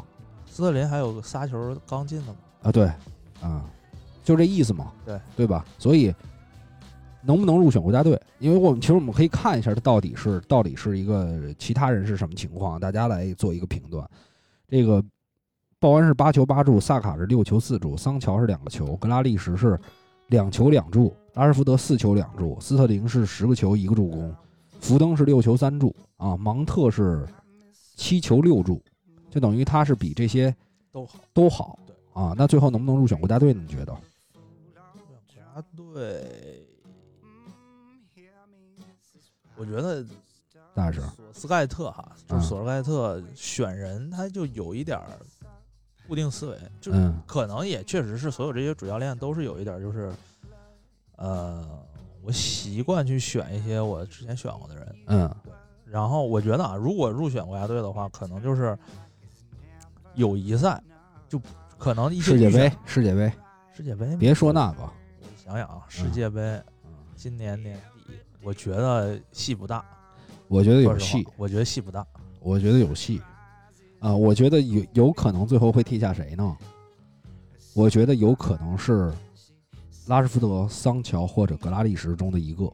[0.53, 2.85] 斯特林还有个仨球刚进的嘛，啊，对，
[3.41, 3.65] 啊，
[4.23, 5.65] 就这意思嘛，对对吧？
[5.79, 6.13] 所以
[7.23, 8.21] 能不能入选国家队？
[8.37, 14.07] 因为我们其实我们可以看一下他到底是到底是一个其他人是什么情况，大家来做一个评断。
[14.67, 15.03] 这个
[15.79, 19.79] 鲍恩是八球八助，萨卡是六球四助，桑乔是两个球，格拉利什是
[20.27, 24.35] 两球两助，拉什福德四球两助，斯特林是十个球一个助攻，
[24.79, 27.27] 福登是六球三助啊，芒特是
[27.95, 28.79] 七球六助，
[29.33, 30.55] 就等于他是比这些
[30.91, 31.19] 都好。
[31.33, 32.35] 都好对啊。
[32.37, 33.59] 那最后能不能入选国家队呢？
[33.59, 33.91] 你觉得？
[33.91, 36.67] 国家队，
[39.55, 40.05] 我觉得
[40.75, 45.05] 大师，索斯盖特哈，就是嗯索斯盖特选人，他就有一点儿
[46.07, 50.13] 固定思维，就是嗯可能也确实是所有这些主教练都是有一点儿就是，
[51.15, 51.67] 呃，
[52.21, 55.35] 我习惯去选一些我之前选过的人，嗯
[55.85, 58.75] 然后我觉得啊，如果入选国家队的话，可能就是
[60.15, 60.81] 友谊赛，
[61.27, 61.41] 就
[61.77, 63.33] 可能一些世界杯，世界杯，
[63.75, 66.61] 世界杯，别说那个，我想想啊，世界杯
[67.15, 69.83] 今年年底，我觉得戏不大，
[70.47, 72.05] 我觉得有戏，我觉得戏不大。
[72.39, 73.21] 我觉得有戏，
[73.99, 76.57] 啊，我觉得有有可能最后会替下谁呢？
[77.73, 79.11] 我觉得有可能是
[80.07, 82.71] 拉什福德、桑乔或者格拉利什中的一个。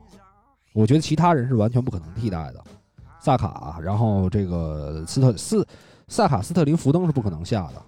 [0.74, 2.64] 我觉得其他人是完全不可能替代的。
[3.22, 5.68] 萨卡，然后这个斯特斯
[6.10, 7.82] 萨卡斯特林福登是不可能下的，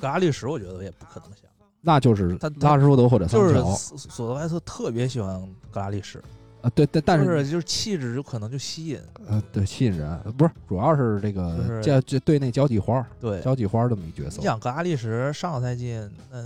[0.00, 1.42] 格拉利什我觉得也不可能下，
[1.82, 5.38] 那就是他他拉什福德或者桑就是索索德盖特特别喜欢
[5.70, 6.18] 格拉利什，
[6.62, 6.70] 啊。
[6.70, 13.40] 对对，但就是是就是气质就可能就吸引，呃，对吸引人，不是主要是这个就就对那交际花儿对。
[13.42, 14.44] 交际花儿这么一角色你。
[14.44, 16.00] 想格拉利什上个赛季
[16.30, 16.44] 那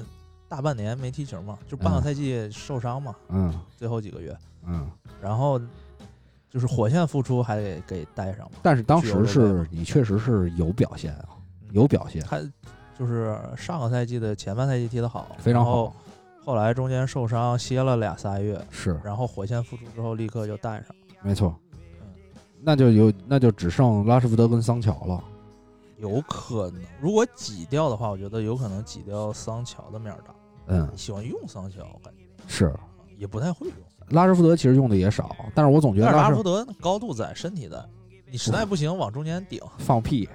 [0.48, 4.36] 大半年没踢球嘛，就半个嗯赛季受伤嘛，嗯最后几个月，
[4.66, 4.88] 嗯，
[5.20, 5.60] 然后
[6.54, 11.30] 就是火线复出还得给带上嘛，但是当时是你确实是有表现啊，
[11.62, 12.40] 嗯有表现，他
[12.96, 15.92] 就是上个赛季的前半赛季踢得好，非常好，
[16.44, 20.94] 后来中间受伤歇了俩仨月，是然后火线复出之后立刻就带上。
[21.22, 22.06] 没错嗯。
[22.62, 25.24] 那就有那就只剩拉什福德跟桑乔了。
[25.96, 30.34] 有可能，如果挤掉的话，我觉得有可能挤掉桑乔的面儿大。
[30.68, 32.72] 嗯，喜欢用桑乔，我感觉是
[33.18, 33.76] 也不太会用。
[34.10, 37.82] 拉什福德其实用的也少，但是我总觉得拉什福德高度在，身体在，
[38.30, 39.60] 你实在不行往中间顶。
[39.78, 40.28] 放屁，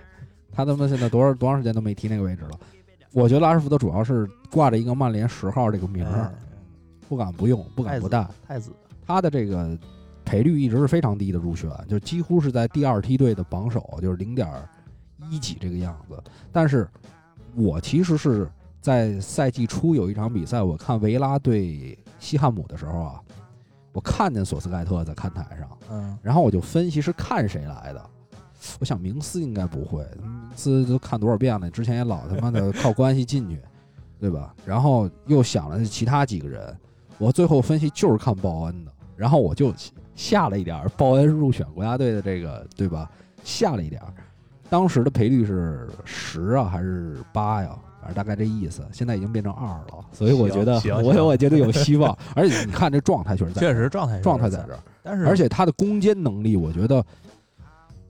[0.51, 2.59] 他他妈现在多少多长时间都没踢那个位置了。
[3.13, 6.31] 我觉得拉什福德主要是挂着一个曼联十号这个名儿，哎
[7.07, 8.27] 不敢不用，不敢不带。
[8.47, 8.71] 太子，
[9.07, 9.75] 他的这个
[10.23, 14.47] 赔率一直是非常低的入选，就几乎是在第二梯队的榜首，就是零点
[15.31, 16.21] 一几这个样子。
[16.51, 16.87] 但是
[17.55, 18.47] 我其实是
[18.79, 23.19] 在赛季初有一场比赛，我看维拉对西汉姆的时候啊，
[23.99, 28.09] 我看见索斯盖特在看台上，嗯，然后我就分析是看谁来的。
[28.79, 33.61] 我想明斯应该不会，明斯都看多少遍了，之前也老他妈的靠关系进去，
[34.17, 34.55] 对吧？
[34.65, 36.73] 然后又想了其他几个人，
[37.17, 39.73] 我最后分析就是看鲍恩的，然后我就
[40.15, 43.11] 下了一点儿鲍恩入选国家队的这个，对吧？
[43.43, 44.13] 下了一点儿，
[44.69, 47.77] 当时的赔率是十啊还是八呀？
[47.99, 54.79] 反正大概这意思，现在已经变成二了，所以我觉得我我觉得有希望，而且你看这状态确实在， 确实状态状态在这儿。
[55.03, 57.03] 但是而且他的攻坚能力，我觉得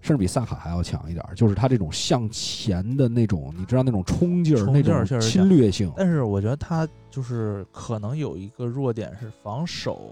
[0.01, 1.35] 甚至比萨卡还要强一点儿。
[1.35, 10.11] 就是他这种向前的那种，你知道那种冲劲儿、冲那种侵略性，但是我觉得他就是可能有一个弱点是防守，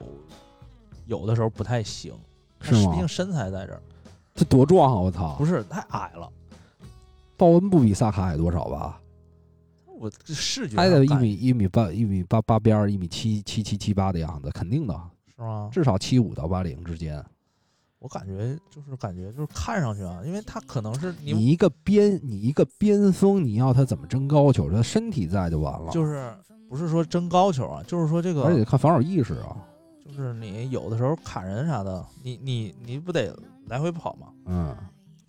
[1.06, 2.14] 有的时候不太行。
[2.60, 3.82] 是吗毕竟身材在这儿，
[4.34, 5.00] 他多壮啊！
[5.00, 6.28] 我操不，是太矮了。
[7.38, 9.00] 鲍恩不比萨卡矮多少吧？
[10.00, 14.94] 我这视觉还得一米一米八一米八八边儿，一米七七七七八的样子，肯定的，
[15.36, 15.70] 是吗？
[15.72, 17.24] 至少七五到八零之间。
[18.00, 24.70] 我感觉就是感觉就是看上去啊，因为他可能是你你一个边你一个边锋，你要他怎么争高球？
[24.70, 26.32] 他身体在就完了，就是
[26.70, 29.58] 不是说争高球啊，就是说这个而且看防守意识啊，
[30.06, 33.36] 就是你有的时候砍人啥的，你你你不得
[33.66, 34.28] 来回跑吗？
[34.46, 34.78] 嗯，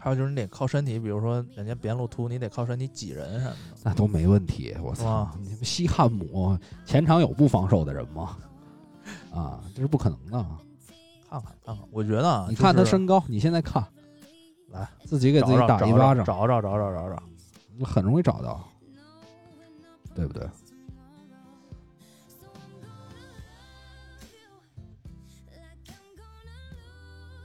[0.00, 3.56] 还有就是你得靠身体，比如说人家边路突，你得靠身体挤人什么的。
[3.82, 4.74] 那都没问题。
[4.80, 8.38] 我操，你们西汉姆前场有不防守的人吗？
[9.34, 10.46] 啊，这是不可能的。
[11.28, 13.84] 看看看看，我觉得啊，你看他身高，你现在看，
[14.70, 18.66] 来自己给自己打一巴掌，找找找找找找，很容易找到，
[20.14, 20.48] 对不对？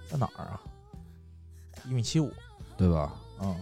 [0.07, 0.61] 在哪儿啊？
[1.89, 2.31] 一米七五，
[2.77, 3.13] 对吧？
[3.41, 3.55] 嗯，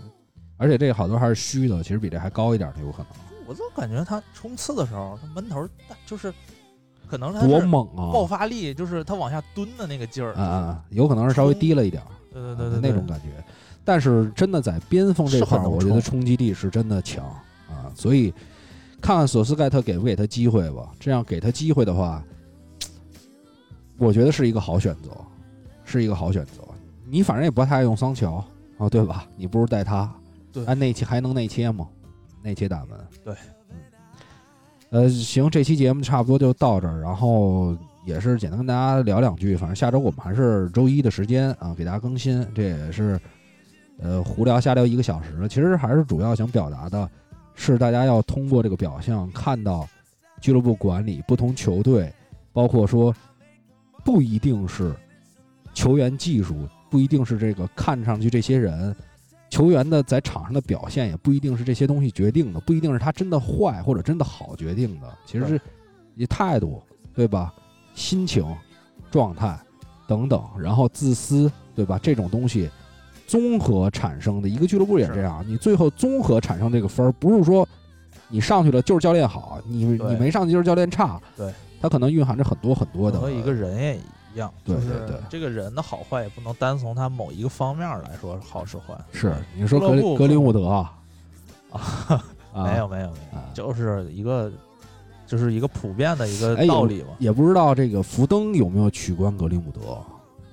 [0.57, 3.07] 而且这个好多还是虚的，其实比这还高一点的有可能。
[3.47, 5.67] 我就感觉他冲刺的时候，他闷头，
[6.05, 6.33] 就是
[7.07, 8.13] 可能他多猛啊！
[8.13, 10.33] 爆发力，就是他往下蹲的那个劲儿。
[10.35, 13.27] 啊啊，有可能是稍微低了一点儿，对对对对，那种感觉。
[13.83, 17.25] 但是真的在边锋这块我觉得冲冲击力是真的强
[17.67, 17.91] 啊。
[17.95, 18.31] 所以
[19.01, 20.91] 看看索斯盖特给不给他机会吧。
[20.99, 22.23] 这样给他机会的话，
[23.97, 25.09] 我觉得是一个好选择，
[25.83, 26.61] 是一个好选择。
[27.09, 28.41] 你反正也不太爱用桑乔
[28.81, 29.27] 啊，对吧？
[29.35, 30.11] 你不如带他，
[30.51, 31.87] 对按内切还能内切吗？
[32.41, 33.35] 内切打门，对，
[33.69, 33.77] 嗯。
[34.89, 37.77] 呃，行，这期节目差不多就到这儿，然后
[38.07, 39.55] 也是简单跟大家聊两句。
[39.55, 42.43] 反正下周我们还是周一的时间啊，给大家更新。
[42.55, 43.19] 这也是
[43.99, 45.47] 呃胡聊瞎聊一个小时了。
[45.47, 47.07] 其实还是主要想表达的，
[47.53, 49.87] 是大家要通过这个表象看到
[50.41, 52.11] 俱乐部管理、不同球队，
[52.51, 53.13] 包括说
[54.03, 54.91] 不一定是
[55.71, 58.95] 球员技术，不一定是这个看上去这些人。
[59.49, 65.59] 球员的在场上的表现也不一定是这些东西决定的，不一定是他真的坏或者真的好决定的，其实是
[66.13, 66.81] 你态度，
[67.13, 67.53] 对吧？
[67.93, 68.45] 心情、
[69.09, 69.59] 状态
[70.07, 71.99] 等等，然后自私，对吧？
[72.01, 72.69] 这种东西
[73.27, 77.67] 综合产生的一个俱乐部也是这样，你最后综合产生这个分儿，不是说
[78.29, 83.99] 你上去了就是教练好，你你没上去就是教练差，对，它可能蕴含着很多很多的和一个人也
[84.33, 85.07] 一样，对就是对。
[85.07, 88.95] 对这个人的好坏也不能单从他某一个方面来说好是坏。
[89.11, 90.93] 是你说格格林伍德啊，
[91.71, 92.23] 啊，
[92.53, 92.63] 啊。
[92.71, 93.43] 没有没有没有，啊。
[93.53, 94.51] 就是一个
[95.25, 97.09] 就是一个普遍的一个哎道理嘛。
[97.19, 99.97] 也不知道这个福登有没有取关格林伍德，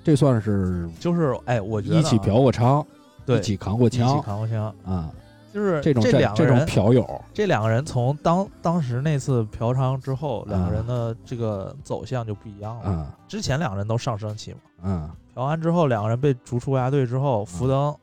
[0.05, 2.01] 这算是就是哎，我觉得啊。
[2.01, 2.85] 一起嫖过娼，
[3.27, 4.21] 对一起扛过一起枪。
[4.23, 5.11] 扛过枪，啊，
[5.59, 12.83] 就是这种这这种两个人嫖友，这两个人从当当时那次嫖娼之后，两个啊人的这个走向就不一样了。
[12.87, 17.95] 嗯之前两个人都上升期嘛，嗯嫖完之后，两个人被逐出国家队之后，福登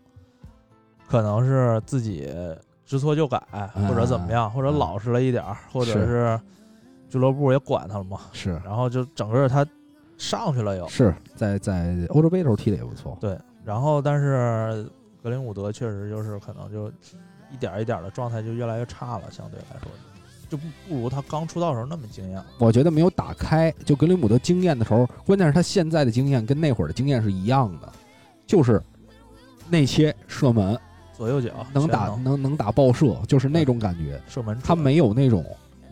[1.08, 2.30] 可能是自己
[2.86, 3.42] 知错就改，
[3.76, 6.42] 嗯或者怎么样，或者嗯老实了一点儿，或者是是
[7.10, 9.66] 俱乐部也管他了嘛，是然后就整个他
[10.18, 10.88] 上去了又。
[10.88, 14.88] 是在在欧洲杯的时候踢的也不错，对，然后但是
[15.24, 16.92] 格林伍德确实就是可能就
[17.52, 19.90] 一点儿一点的状态就越来越差了，相对来说
[20.48, 22.44] 就不不如他刚出道时候那么惊艳。
[22.60, 23.74] 我觉得没有打开。
[23.84, 27.92] 就格林姆德经验的时候，关键是他现在的经验跟那会儿的经验是一样的，
[28.46, 28.82] 就是
[29.70, 30.80] 内切射门
[31.14, 34.22] 左右脚能打全能能打爆射，就是那种感觉。
[34.28, 35.44] 射门，他没有那种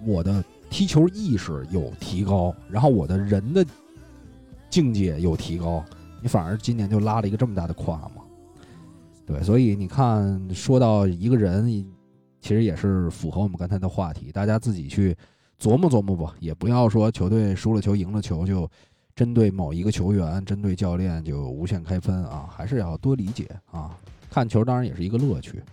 [0.05, 3.65] 我的踢球意识有提高，然后我的人的
[4.69, 5.83] 境界有提高，
[6.21, 8.22] 你反而今年就拉了一个这么大的胯嘛。
[9.25, 11.65] 对，所以你看，说到一个人，
[12.41, 15.15] 其实也是符合我们刚才的话题，大家自己去
[15.59, 18.69] 琢磨琢磨吧，也不要说球队输了球、赢了球就
[19.15, 23.97] 针对某一个球员、针对教练就无限开分啊，还是要多理解啊。
[24.29, 25.63] 看球当然也是一个乐趣，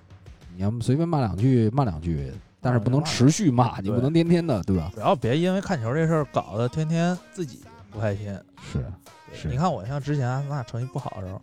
[0.55, 2.31] 你要随便骂两句骂两句，
[2.61, 4.93] 但是不能持续骂，你不能天天的，对吧？
[4.95, 8.27] 主要别因为看球这事儿搞得天天自己不开心。
[8.63, 8.85] 是
[9.33, 11.41] 是你看我像之前阿森纳成绩不好的时候，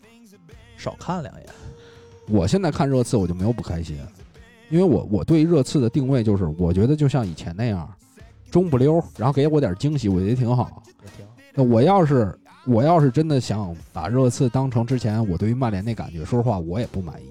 [0.78, 1.46] 少看两眼。
[2.28, 3.98] 我现在看热刺我就没有不开心，
[4.70, 7.90] 因为我我对热刺的定位就是，我觉得就像以前那样，
[8.52, 10.84] 中不溜，然后给我点惊喜，我觉得挺好。
[11.54, 17.26] 那我要是我要是真的想把热刺当成之前我对于曼联那感觉，说实话我也不满意。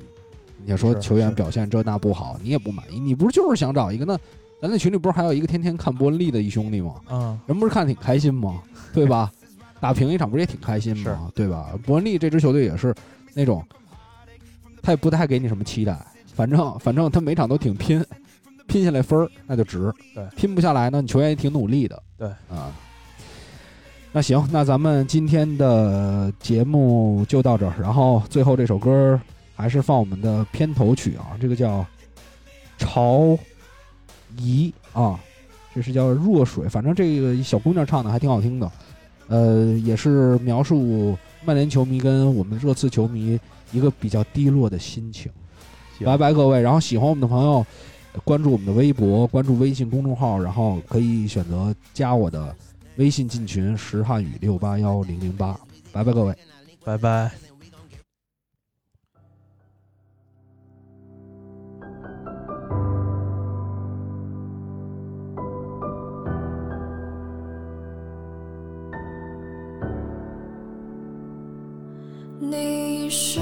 [0.65, 4.19] 你说球员表现这那不好，你也不满意，你不是就是想找一个那？
[4.59, 6.95] 咱那群里不是还有一个天天看伯恩利的一兄弟吗？
[7.11, 8.63] 嗯，人不是看挺开心吗？
[8.91, 9.31] 对吧？
[9.79, 11.31] 打平一场不是也挺开心吗？
[11.35, 11.79] 对吧？
[11.85, 12.95] 伯恩利这支球队也是
[13.35, 13.63] 那种，
[14.87, 15.99] 他也不太给你什么期待，
[16.33, 18.01] 反正反正他每场都挺拼，
[18.69, 19.93] 拼下来分儿那就值。
[20.15, 22.01] 对拼不下来呢，你球员也挺努力的。
[22.17, 22.73] 对啊。
[24.13, 29.21] 那行，那咱们今天的节目就到这儿，然后最后这首歌
[29.57, 31.81] 还是放我们的片头曲啊，这个叫
[32.79, 33.37] 《潮
[34.39, 34.73] 姨》
[35.03, 35.19] 啊，
[35.75, 38.73] 这是叫弱水，反正这个小姑娘唱的还挺好听的，
[39.27, 43.37] 呃，也是描述曼联球迷跟我们热刺球迷
[43.73, 45.31] 一个比较低落的心情。
[46.05, 47.65] 拜拜各位，然后喜欢我们的朋友，
[48.25, 52.55] 关注我们的微博，关注微信公众号，然后可以选择加我的
[52.97, 55.59] 微信进群石汉语六八幺零零八。
[55.93, 56.35] 拜拜各位。
[56.85, 57.31] 拜拜。
[72.39, 73.41] 你是